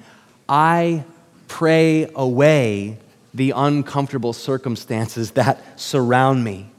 I 0.48 1.02
pray 1.48 2.08
away 2.14 2.98
the 3.34 3.50
uncomfortable 3.50 4.32
circumstances 4.32 5.32
that 5.32 5.80
surround 5.80 6.44
me. 6.44 6.70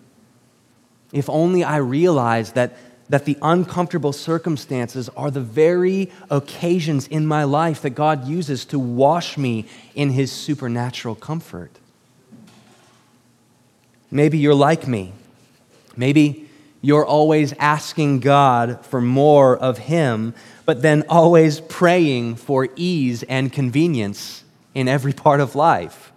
If 1.12 1.30
only 1.30 1.66
I 1.66 1.78
realize 1.78 2.54
that 2.54 2.78
that 3.10 3.26
the 3.26 3.38
uncomfortable 3.42 4.14
circumstances 4.14 5.10
are 5.10 5.30
the 5.30 5.42
very 5.42 6.12
occasions 6.30 7.08
in 7.08 7.26
my 7.26 7.44
life 7.44 7.82
that 7.82 7.92
God 7.92 8.28
uses 8.28 8.66
to 8.66 8.80
wash 8.80 9.38
me 9.38 9.66
in 9.94 10.10
His 10.10 10.32
supernatural 10.32 11.16
comfort. 11.16 11.72
Maybe 14.10 14.38
you're 14.38 14.56
like 14.56 14.88
me. 14.88 15.14
Maybe 15.96 16.50
you're 16.82 17.06
always 17.06 17.54
asking 17.54 18.20
God 18.20 18.86
for 18.86 19.02
more 19.02 19.58
of 19.58 19.78
Him, 19.78 20.34
but 20.66 20.82
then 20.82 21.04
always 21.10 21.60
praying 21.60 22.36
for 22.36 22.70
ease 22.76 23.24
and 23.24 23.52
convenience 23.52 24.44
in 24.74 24.88
every 24.88 25.14
part 25.14 25.40
of 25.40 25.56
life. 25.56 26.12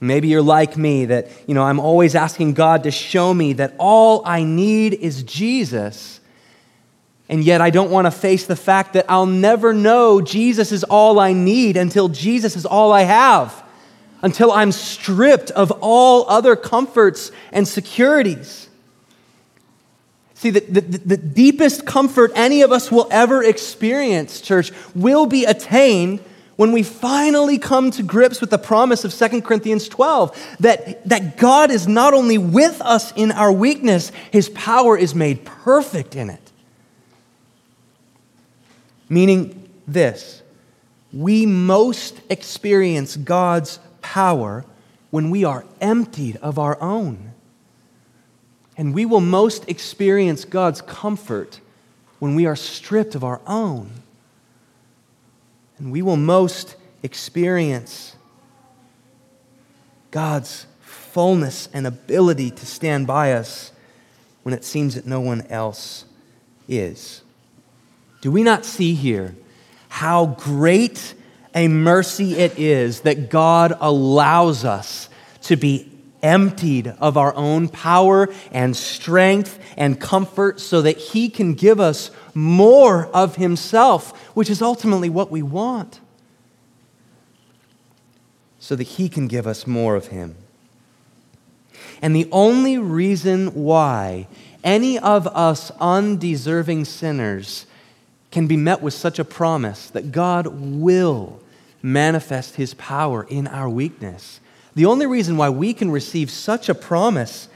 Maybe 0.00 0.28
you're 0.28 0.40
like 0.40 0.78
me 0.78 1.04
that, 1.06 1.28
you 1.46 1.54
know, 1.54 1.62
I'm 1.62 1.78
always 1.78 2.14
asking 2.14 2.54
God 2.54 2.84
to 2.84 2.90
show 2.90 3.34
me 3.34 3.52
that 3.54 3.74
all 3.78 4.22
I 4.24 4.42
need 4.44 4.94
is 4.94 5.22
Jesus. 5.22 6.20
And 7.28 7.44
yet 7.44 7.60
I 7.60 7.68
don't 7.68 7.90
want 7.90 8.06
to 8.06 8.10
face 8.10 8.46
the 8.46 8.56
fact 8.56 8.94
that 8.94 9.04
I'll 9.10 9.26
never 9.26 9.74
know 9.74 10.22
Jesus 10.22 10.72
is 10.72 10.84
all 10.84 11.20
I 11.20 11.34
need 11.34 11.76
until 11.76 12.08
Jesus 12.08 12.56
is 12.56 12.64
all 12.64 12.92
I 12.92 13.02
have, 13.02 13.62
until 14.22 14.50
I'm 14.50 14.72
stripped 14.72 15.50
of 15.50 15.70
all 15.82 16.28
other 16.30 16.56
comforts 16.56 17.30
and 17.52 17.68
securities. 17.68 18.68
See, 20.34 20.48
the, 20.48 20.60
the, 20.60 20.80
the, 20.80 21.16
deepest 21.18 21.84
comfort 21.84 22.32
any 22.34 22.62
of 22.62 22.72
us 22.72 22.90
will 22.90 23.06
ever 23.10 23.44
experience, 23.44 24.40
church, 24.40 24.72
will 24.94 25.26
be 25.26 25.44
attained 25.44 26.24
when 26.60 26.72
we 26.72 26.82
finally 26.82 27.56
come 27.56 27.90
to 27.90 28.02
grips 28.02 28.38
with 28.42 28.50
the 28.50 28.58
promise 28.58 29.02
of 29.02 29.14
2 29.14 29.40
Corinthians 29.40 29.88
12 29.88 30.56
that, 30.60 31.08
that 31.08 31.38
God 31.38 31.70
is 31.70 31.88
not 31.88 32.12
only 32.12 32.36
with 32.36 32.82
us 32.82 33.14
in 33.16 33.32
our 33.32 33.50
weakness, 33.50 34.12
his 34.30 34.50
power 34.50 34.94
is 34.94 35.14
made 35.14 35.46
perfect 35.46 36.14
in 36.14 36.28
it. 36.28 36.52
Meaning 39.08 39.70
this 39.88 40.42
we 41.14 41.46
most 41.46 42.20
experience 42.28 43.16
God's 43.16 43.78
power 44.02 44.66
when 45.08 45.30
we 45.30 45.44
are 45.44 45.64
emptied 45.80 46.36
of 46.42 46.58
our 46.58 46.78
own. 46.82 47.32
And 48.76 48.92
we 48.92 49.06
will 49.06 49.22
most 49.22 49.66
experience 49.66 50.44
God's 50.44 50.82
comfort 50.82 51.58
when 52.18 52.34
we 52.34 52.44
are 52.44 52.54
stripped 52.54 53.14
of 53.14 53.24
our 53.24 53.40
own. 53.46 54.02
And 55.80 55.90
we 55.90 56.02
will 56.02 56.16
most 56.16 56.76
experience 57.02 58.14
God's 60.10 60.66
fullness 60.80 61.68
and 61.72 61.86
ability 61.86 62.50
to 62.50 62.66
stand 62.66 63.06
by 63.06 63.32
us 63.32 63.72
when 64.42 64.54
it 64.54 64.64
seems 64.64 64.94
that 64.94 65.06
no 65.06 65.20
one 65.20 65.42
else 65.48 66.04
is. 66.68 67.22
Do 68.20 68.30
we 68.30 68.42
not 68.42 68.64
see 68.64 68.94
here 68.94 69.34
how 69.88 70.26
great 70.26 71.14
a 71.54 71.66
mercy 71.66 72.34
it 72.34 72.58
is 72.58 73.00
that 73.00 73.30
God 73.30 73.76
allows 73.80 74.64
us 74.64 75.08
to 75.42 75.56
be 75.56 75.90
emptied 76.22 76.88
of 76.98 77.16
our 77.16 77.34
own 77.34 77.68
power 77.68 78.28
and 78.52 78.76
strength 78.76 79.58
and 79.76 79.98
comfort 79.98 80.60
so 80.60 80.82
that 80.82 80.98
He 80.98 81.28
can 81.28 81.54
give 81.54 81.80
us 81.80 82.10
more 82.34 83.06
of 83.06 83.36
Himself, 83.36 84.16
which 84.34 84.50
is 84.50 84.62
ultimately 84.62 85.10
what 85.10 85.30
we 85.30 85.42
want, 85.42 86.00
so 88.58 88.76
that 88.76 88.84
He 88.84 89.08
can 89.08 89.28
give 89.28 89.46
us 89.46 89.66
more 89.66 89.96
of 89.96 90.08
Him. 90.08 90.36
And 92.02 92.14
the 92.14 92.28
only 92.32 92.78
reason 92.78 93.54
why 93.54 94.26
any 94.64 94.98
of 94.98 95.26
us 95.26 95.70
undeserving 95.80 96.84
sinners 96.84 97.66
can 98.30 98.46
be 98.46 98.56
met 98.56 98.80
with 98.80 98.94
such 98.94 99.18
a 99.18 99.24
promise 99.24 99.90
that 99.90 100.12
God 100.12 100.46
will 100.46 101.40
manifest 101.82 102.56
his 102.56 102.74
power 102.74 103.24
in 103.24 103.46
our 103.46 103.68
weakness. 103.68 104.40
The 104.74 104.86
only 104.86 105.06
reason 105.06 105.36
why 105.36 105.48
we 105.48 105.74
can 105.74 105.90
receive 105.90 106.30
such 106.30 106.68
a 106.68 106.74
promise 106.74 107.48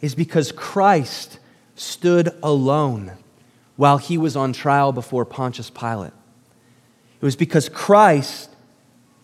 is 0.00 0.14
because 0.14 0.52
Christ 0.52 1.38
stood 1.74 2.34
alone 2.42 3.12
while 3.80 3.96
he 3.96 4.18
was 4.18 4.36
on 4.36 4.52
trial 4.52 4.92
before 4.92 5.24
Pontius 5.24 5.70
Pilate. 5.70 6.12
It 7.18 7.24
was 7.24 7.34
because 7.34 7.70
Christ 7.70 8.50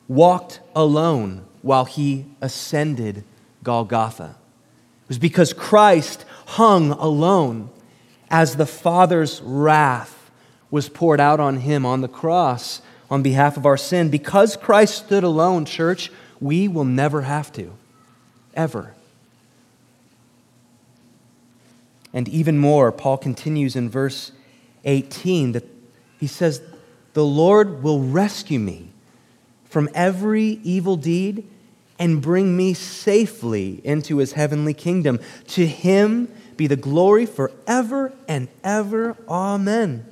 walked 0.08 0.60
alone 0.74 1.44
while 1.60 1.84
he 1.84 2.24
ascended 2.40 3.22
Golgotha. 3.62 4.34
It 5.02 5.08
was 5.08 5.18
because 5.18 5.52
Christ 5.52 6.24
hung 6.46 6.92
alone 6.92 7.68
as 8.30 8.56
the 8.56 8.64
Father's 8.64 9.42
wrath 9.42 10.30
was 10.70 10.88
poured 10.88 11.20
out 11.20 11.38
on 11.38 11.58
him 11.58 11.84
on 11.84 12.00
the 12.00 12.08
cross 12.08 12.80
on 13.10 13.22
behalf 13.22 13.58
of 13.58 13.66
our 13.66 13.76
sin. 13.76 14.08
Because 14.08 14.56
Christ 14.56 15.04
stood 15.04 15.22
alone, 15.22 15.66
church, 15.66 16.10
we 16.40 16.66
will 16.66 16.86
never 16.86 17.20
have 17.20 17.52
to, 17.52 17.74
ever. 18.54 18.94
And 22.14 22.26
even 22.26 22.56
more, 22.56 22.90
Paul 22.90 23.18
continues 23.18 23.76
in 23.76 23.90
verse 23.90 24.32
18 24.86 25.52
that 25.52 25.64
he 26.18 26.26
says, 26.26 26.62
The 27.12 27.24
Lord 27.24 27.82
will 27.82 28.00
rescue 28.00 28.58
me 28.58 28.90
from 29.64 29.90
every 29.94 30.60
evil 30.62 30.96
deed 30.96 31.46
and 31.98 32.22
bring 32.22 32.56
me 32.56 32.74
safely 32.74 33.80
into 33.84 34.18
his 34.18 34.32
heavenly 34.32 34.74
kingdom. 34.74 35.20
To 35.48 35.66
him 35.66 36.32
be 36.56 36.66
the 36.66 36.76
glory 36.76 37.26
forever 37.26 38.12
and 38.28 38.48
ever. 38.64 39.16
Amen. 39.28 40.06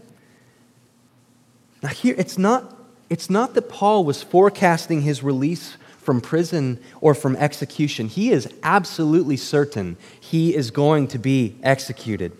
Now, 1.82 1.90
here, 1.90 2.14
it's 2.16 2.38
not, 2.38 2.74
it's 3.10 3.28
not 3.28 3.54
that 3.54 3.68
Paul 3.68 4.04
was 4.04 4.22
forecasting 4.22 5.02
his 5.02 5.22
release 5.22 5.76
from 5.98 6.20
prison 6.20 6.78
or 7.00 7.14
from 7.14 7.36
execution. 7.36 8.08
He 8.08 8.30
is 8.30 8.48
absolutely 8.62 9.36
certain 9.36 9.96
he 10.20 10.54
is 10.54 10.70
going 10.70 11.08
to 11.08 11.18
be 11.18 11.56
executed. 11.62 12.32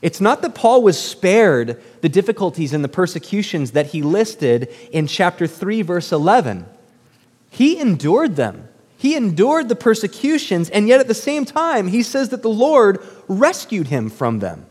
It's 0.00 0.20
not 0.20 0.42
that 0.42 0.54
Paul 0.54 0.82
was 0.82 0.98
spared 0.98 1.82
the 2.02 2.08
difficulties 2.08 2.72
and 2.72 2.84
the 2.84 2.88
persecutions 2.88 3.72
that 3.72 3.88
he 3.88 4.02
listed 4.02 4.68
in 4.92 5.06
chapter 5.06 5.46
3, 5.46 5.82
verse 5.82 6.12
11. 6.12 6.66
He 7.50 7.80
endured 7.80 8.36
them. 8.36 8.68
He 8.96 9.16
endured 9.16 9.68
the 9.68 9.76
persecutions, 9.76 10.70
and 10.70 10.88
yet 10.88 11.00
at 11.00 11.08
the 11.08 11.14
same 11.14 11.44
time, 11.44 11.88
he 11.88 12.02
says 12.02 12.28
that 12.30 12.42
the 12.42 12.48
Lord 12.48 13.00
rescued 13.28 13.88
him 13.88 14.10
from 14.10 14.40
them. 14.40 14.66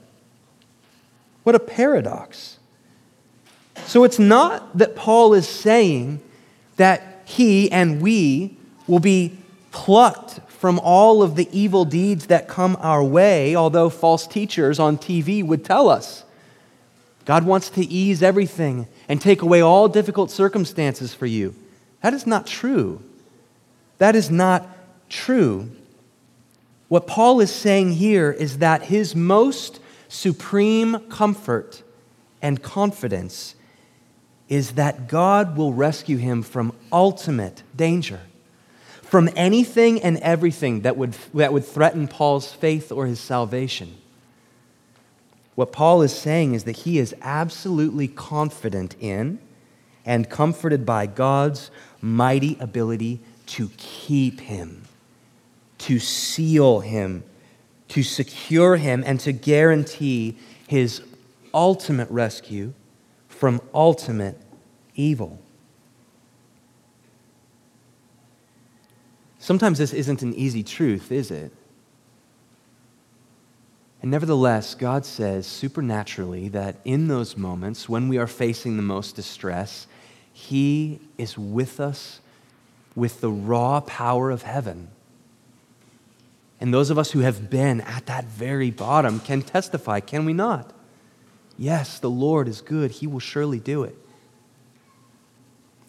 What 1.44 1.56
a 1.56 1.60
paradox. 1.60 2.60
So 3.86 4.04
it's 4.04 4.20
not 4.20 4.78
that 4.78 4.96
Paul 4.96 5.34
is 5.34 5.48
saying 5.48 6.22
that 6.76 7.22
he 7.26 7.72
and 7.72 8.02
we 8.02 8.58
will 8.86 9.00
be 9.00 9.38
plucked 9.72 10.40
from 10.60 10.80
all 10.80 11.22
of 11.22 11.36
the 11.36 11.48
evil 11.52 11.86
deeds 11.86 12.28
that 12.28 12.48
come 12.48 12.78
our 12.80 13.04
way, 13.04 13.56
although 13.56 13.90
false 13.90 14.26
teachers 14.26 14.80
on 14.80 14.98
TV 14.98 15.46
would 15.46 15.64
tell 15.64 15.90
us. 15.90 16.24
God 17.26 17.46
wants 17.46 17.70
to 17.72 17.86
ease 17.86 18.24
everything 18.24 18.88
and 19.10 19.22
take 19.22 19.42
away 19.42 19.62
all 19.62 19.88
difficult 19.88 20.32
circumstances 20.32 21.14
for 21.14 21.26
you. 21.26 21.54
That 22.02 22.14
is 22.14 22.26
not 22.26 22.48
true. 22.48 23.02
That 23.98 24.16
is 24.16 24.32
not 24.32 24.68
true. 25.10 25.70
What 26.88 27.06
Paul 27.06 27.42
is 27.42 27.52
saying 27.52 27.94
here 27.94 28.32
is 28.32 28.60
that 28.60 28.84
his 28.84 29.16
most 29.16 29.80
supreme 30.08 31.00
comfort 31.10 31.84
and 32.42 32.62
confidence 32.62 33.56
is 34.48 34.74
that 34.74 35.08
God 35.08 35.58
will 35.58 35.74
rescue 35.74 36.18
him 36.18 36.42
from 36.42 36.74
ultimate 36.92 37.64
danger, 37.76 38.22
from 39.10 39.30
anything 39.36 40.02
and 40.02 40.18
everything 40.18 40.82
that 40.82 40.98
would, 40.98 41.14
that 41.34 41.54
would 41.54 41.66
threaten 41.66 42.08
Paul's 42.08 42.52
faith 42.52 42.92
or 42.92 43.06
his 43.06 43.20
salvation. 43.20 43.98
What 45.56 45.72
Paul 45.72 46.02
is 46.02 46.14
saying 46.14 46.54
is 46.54 46.66
that 46.66 46.78
he 46.78 47.00
is 47.00 47.16
absolutely 47.22 48.08
confident 48.08 48.96
in 49.00 49.40
and 50.06 50.30
comforted 50.30 50.86
by 50.86 51.08
God's 51.08 51.72
mighty 52.02 52.58
ability 52.60 53.20
to 53.48 53.72
keep 53.78 54.42
him, 54.42 54.84
to 55.80 56.00
seal 56.00 56.82
him, 56.82 57.24
to 57.88 58.04
secure 58.04 58.76
him, 58.76 59.04
and 59.06 59.20
to 59.22 59.32
guarantee 59.32 60.38
his 60.68 61.02
ultimate 61.54 62.10
rescue 62.12 62.74
from 63.30 63.62
ultimate 63.74 64.38
evil. 64.96 65.40
Sometimes 69.48 69.78
this 69.78 69.94
isn't 69.94 70.24
an 70.24 70.34
easy 70.34 70.62
truth, 70.62 71.10
is 71.10 71.32
it? 71.32 71.54
And 74.02 74.12
nevertheless, 74.12 74.76
God 74.76 75.06
says 75.06 75.48
supernaturally 75.48 76.50
that 76.50 76.76
in 76.84 77.08
those 77.08 77.38
moments 77.38 77.88
when 77.88 78.10
we 78.10 78.18
are 78.18 78.28
facing 78.28 78.76
the 78.76 78.84
most 78.84 79.16
distress, 79.16 79.88
He 80.34 81.00
is 81.18 81.38
with 81.38 81.80
us 81.80 82.20
with 82.94 83.22
the 83.22 83.32
raw 83.32 83.80
power 83.80 84.32
of 84.32 84.42
heaven. 84.42 84.90
And 86.60 86.74
those 86.74 86.90
of 86.90 86.98
us 86.98 87.12
who 87.12 87.20
have 87.20 87.50
been 87.50 87.80
at 87.80 88.06
that 88.08 88.26
very 88.26 88.70
bottom 88.70 89.22
can 89.22 89.44
testify, 89.44 90.02
can 90.02 90.26
we 90.26 90.34
not? 90.34 90.74
Yes, 91.58 92.00
the 92.00 92.10
Lord 92.10 92.50
is 92.50 92.60
good. 92.60 92.92
He 92.92 93.08
will 93.08 93.22
surely 93.22 93.60
do 93.62 93.84
it. 93.84 93.96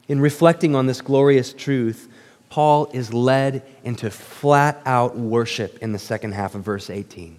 In 0.06 0.20
reflecting 0.20 0.76
on 0.76 0.86
this 0.86 1.00
glorious 1.00 1.52
truth, 1.52 2.08
Paul 2.50 2.90
is 2.92 3.12
led 3.12 3.62
into 3.84 4.10
flat 4.10 4.80
out 4.86 5.16
worship 5.16 5.78
in 5.82 5.92
the 5.92 5.98
second 5.98 6.32
half 6.32 6.54
of 6.54 6.62
verse 6.62 6.90
18. 6.90 7.36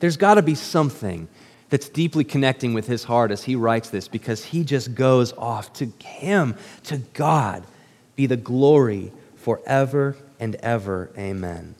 There's 0.00 0.16
got 0.16 0.34
to 0.34 0.42
be 0.42 0.54
something 0.54 1.28
that's 1.70 1.88
deeply 1.88 2.24
connecting 2.24 2.74
with 2.74 2.86
his 2.86 3.04
heart 3.04 3.30
as 3.30 3.44
he 3.44 3.56
writes 3.56 3.90
this 3.90 4.06
because 4.06 4.44
he 4.44 4.62
just 4.62 4.94
goes 4.94 5.32
off 5.32 5.72
to 5.74 5.86
him, 6.04 6.56
to 6.84 6.98
God, 7.14 7.64
be 8.14 8.26
the 8.26 8.36
glory 8.36 9.12
forever 9.34 10.16
and 10.38 10.54
ever. 10.56 11.10
Amen. 11.18 11.74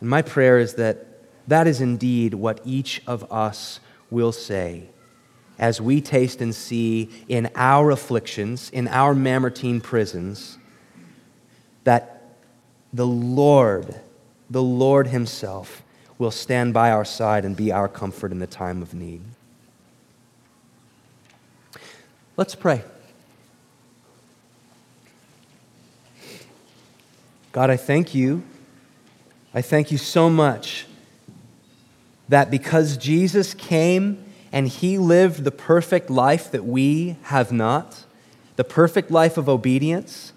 And 0.00 0.08
my 0.08 0.22
prayer 0.22 0.58
is 0.58 0.74
that 0.74 1.06
that 1.48 1.66
is 1.66 1.80
indeed 1.80 2.34
what 2.34 2.60
each 2.64 3.02
of 3.06 3.30
us 3.32 3.80
will 4.10 4.32
say 4.32 4.88
as 5.60 5.78
we 5.78 6.00
taste 6.00 6.40
and 6.40 6.54
see 6.54 7.10
in 7.28 7.50
our 7.54 7.90
afflictions, 7.90 8.70
in 8.70 8.88
our 8.88 9.14
Mamertine 9.14 9.80
prisons, 9.80 10.56
that 11.84 12.22
the 12.94 13.06
Lord, 13.06 14.00
the 14.48 14.62
Lord 14.62 15.08
Himself, 15.08 15.82
will 16.16 16.30
stand 16.30 16.72
by 16.72 16.90
our 16.90 17.04
side 17.04 17.44
and 17.44 17.54
be 17.54 17.70
our 17.70 17.88
comfort 17.88 18.32
in 18.32 18.38
the 18.38 18.46
time 18.46 18.80
of 18.80 18.94
need. 18.94 19.20
Let's 22.38 22.54
pray. 22.54 22.82
God, 27.52 27.68
I 27.68 27.76
thank 27.76 28.14
you. 28.14 28.42
I 29.52 29.60
thank 29.60 29.92
you 29.92 29.98
so 29.98 30.30
much 30.30 30.86
that 32.30 32.50
because 32.50 32.96
Jesus 32.96 33.52
came 33.52 34.24
and 34.52 34.68
he 34.68 34.98
lived 34.98 35.44
the 35.44 35.50
perfect 35.50 36.10
life 36.10 36.50
that 36.50 36.64
we 36.64 37.16
have 37.24 37.52
not, 37.52 38.04
the 38.56 38.64
perfect 38.64 39.10
life 39.10 39.36
of 39.36 39.48
obedience, 39.48 40.32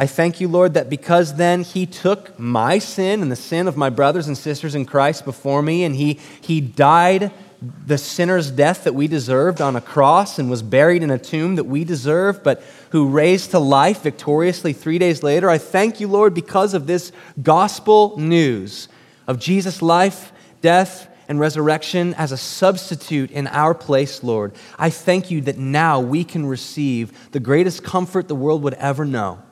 I 0.00 0.06
thank 0.06 0.40
you, 0.40 0.46
Lord, 0.46 0.74
that 0.74 0.88
because 0.88 1.34
then 1.34 1.62
he 1.62 1.84
took 1.84 2.38
my 2.38 2.78
sin 2.78 3.20
and 3.20 3.32
the 3.32 3.36
sin 3.36 3.66
of 3.66 3.76
my 3.76 3.90
brothers 3.90 4.28
and 4.28 4.38
sisters 4.38 4.76
in 4.76 4.86
Christ 4.86 5.24
before 5.24 5.60
me, 5.60 5.82
and 5.82 5.96
he, 5.96 6.20
he 6.40 6.60
died 6.60 7.32
the 7.60 7.98
sinner's 7.98 8.52
death 8.52 8.84
that 8.84 8.94
we 8.94 9.08
deserved 9.08 9.60
on 9.60 9.74
a 9.74 9.80
cross 9.80 10.38
and 10.38 10.48
was 10.48 10.62
buried 10.62 11.02
in 11.02 11.10
a 11.10 11.18
tomb 11.18 11.56
that 11.56 11.64
we 11.64 11.82
deserved, 11.82 12.44
but 12.44 12.62
who 12.90 13.08
raised 13.08 13.50
to 13.50 13.58
life 13.58 14.02
victoriously 14.02 14.72
three 14.72 14.98
days 14.98 15.24
later. 15.24 15.50
I 15.50 15.58
thank 15.58 15.98
you, 15.98 16.06
Lord, 16.06 16.32
because 16.32 16.74
of 16.74 16.86
this 16.86 17.10
gospel 17.42 18.16
news 18.16 18.88
of 19.26 19.40
Jesus' 19.40 19.82
life, 19.82 20.30
death, 20.62 21.08
and 21.28 21.38
resurrection 21.38 22.14
as 22.14 22.32
a 22.32 22.36
substitute 22.36 23.30
in 23.30 23.46
our 23.46 23.74
place, 23.74 24.24
Lord. 24.24 24.54
I 24.78 24.90
thank 24.90 25.30
you 25.30 25.42
that 25.42 25.58
now 25.58 26.00
we 26.00 26.24
can 26.24 26.46
receive 26.46 27.30
the 27.32 27.40
greatest 27.40 27.84
comfort 27.84 28.26
the 28.26 28.34
world 28.34 28.62
would 28.62 28.74
ever 28.74 29.04
know 29.04 29.42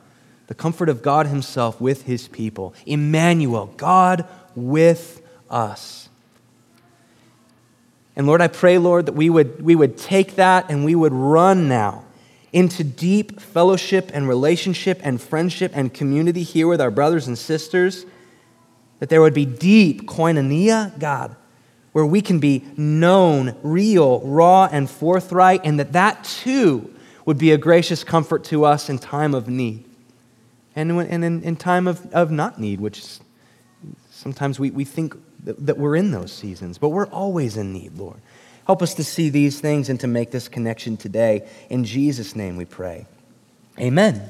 the 0.47 0.55
comfort 0.55 0.89
of 0.89 1.03
God 1.03 1.27
Himself 1.27 1.81
with 1.81 2.03
His 2.03 2.29
people. 2.29 2.75
Emmanuel, 2.87 3.67
God 3.77 4.27
with 4.55 5.21
us. 5.51 6.09
And 8.15 8.27
Lord, 8.27 8.41
I 8.41 8.49
pray, 8.49 8.79
Lord, 8.79 9.07
that 9.07 9.13
we 9.13 9.29
would, 9.29 9.63
we 9.63 9.75
would 9.75 9.99
take 9.99 10.37
that 10.37 10.71
and 10.71 10.85
we 10.85 10.95
would 10.95 11.13
run 11.13 11.69
now 11.69 12.05
into 12.53 12.83
deep 12.83 13.41
fellowship 13.41 14.11
and 14.15 14.27
relationship 14.27 15.01
and 15.03 15.21
friendship 15.21 15.73
and 15.75 15.93
community 15.93 16.43
here 16.43 16.67
with 16.67 16.81
our 16.81 16.91
brothers 16.91 17.27
and 17.27 17.37
sisters. 17.37 18.07
That 19.01 19.11
there 19.11 19.21
would 19.21 19.35
be 19.35 19.45
deep 19.45 20.07
koinonia, 20.07 20.99
God, 20.99 21.37
where 21.97 22.05
we 22.05 22.21
can 22.21 22.39
be 22.39 22.63
known, 22.77 23.57
real, 23.63 24.21
raw, 24.21 24.69
and 24.71 24.91
forthright, 24.91 25.63
and 25.65 25.81
that 25.81 25.93
that 25.93 26.23
too 26.25 26.95
would 27.25 27.39
be 27.39 27.53
a 27.53 27.57
gracious 27.57 28.05
comfort 28.05 28.45
to 28.45 28.67
us 28.67 28.91
in 28.91 28.99
time 28.99 29.35
of 29.35 29.49
need. 29.49 29.83
And, 30.75 30.93
and 30.93 31.25
in, 31.25 31.43
in 31.43 31.57
time 31.57 31.89
of, 31.89 32.13
of 32.13 32.31
not 32.31 32.61
need, 32.61 32.83
which 32.83 32.99
is, 32.99 33.21
sometimes 34.11 34.61
we, 34.61 34.71
we 34.71 34.85
think 34.85 35.17
that 35.43 35.79
we're 35.79 35.97
in 35.97 36.11
those 36.11 36.33
seasons, 36.33 36.77
but 36.77 36.91
we're 36.91 37.07
always 37.07 37.57
in 37.57 37.73
need, 37.73 37.97
Lord. 37.97 38.21
Help 38.67 38.83
us 38.83 38.93
to 38.97 39.03
see 39.03 39.31
these 39.31 39.59
things 39.59 39.89
and 39.89 39.99
to 40.01 40.07
make 40.07 40.31
this 40.31 40.49
connection 40.49 40.99
today. 40.99 41.49
In 41.71 41.83
Jesus' 41.85 42.37
name 42.37 42.59
we 42.59 42.67
pray. 42.67 43.07
Amen. 43.81 44.23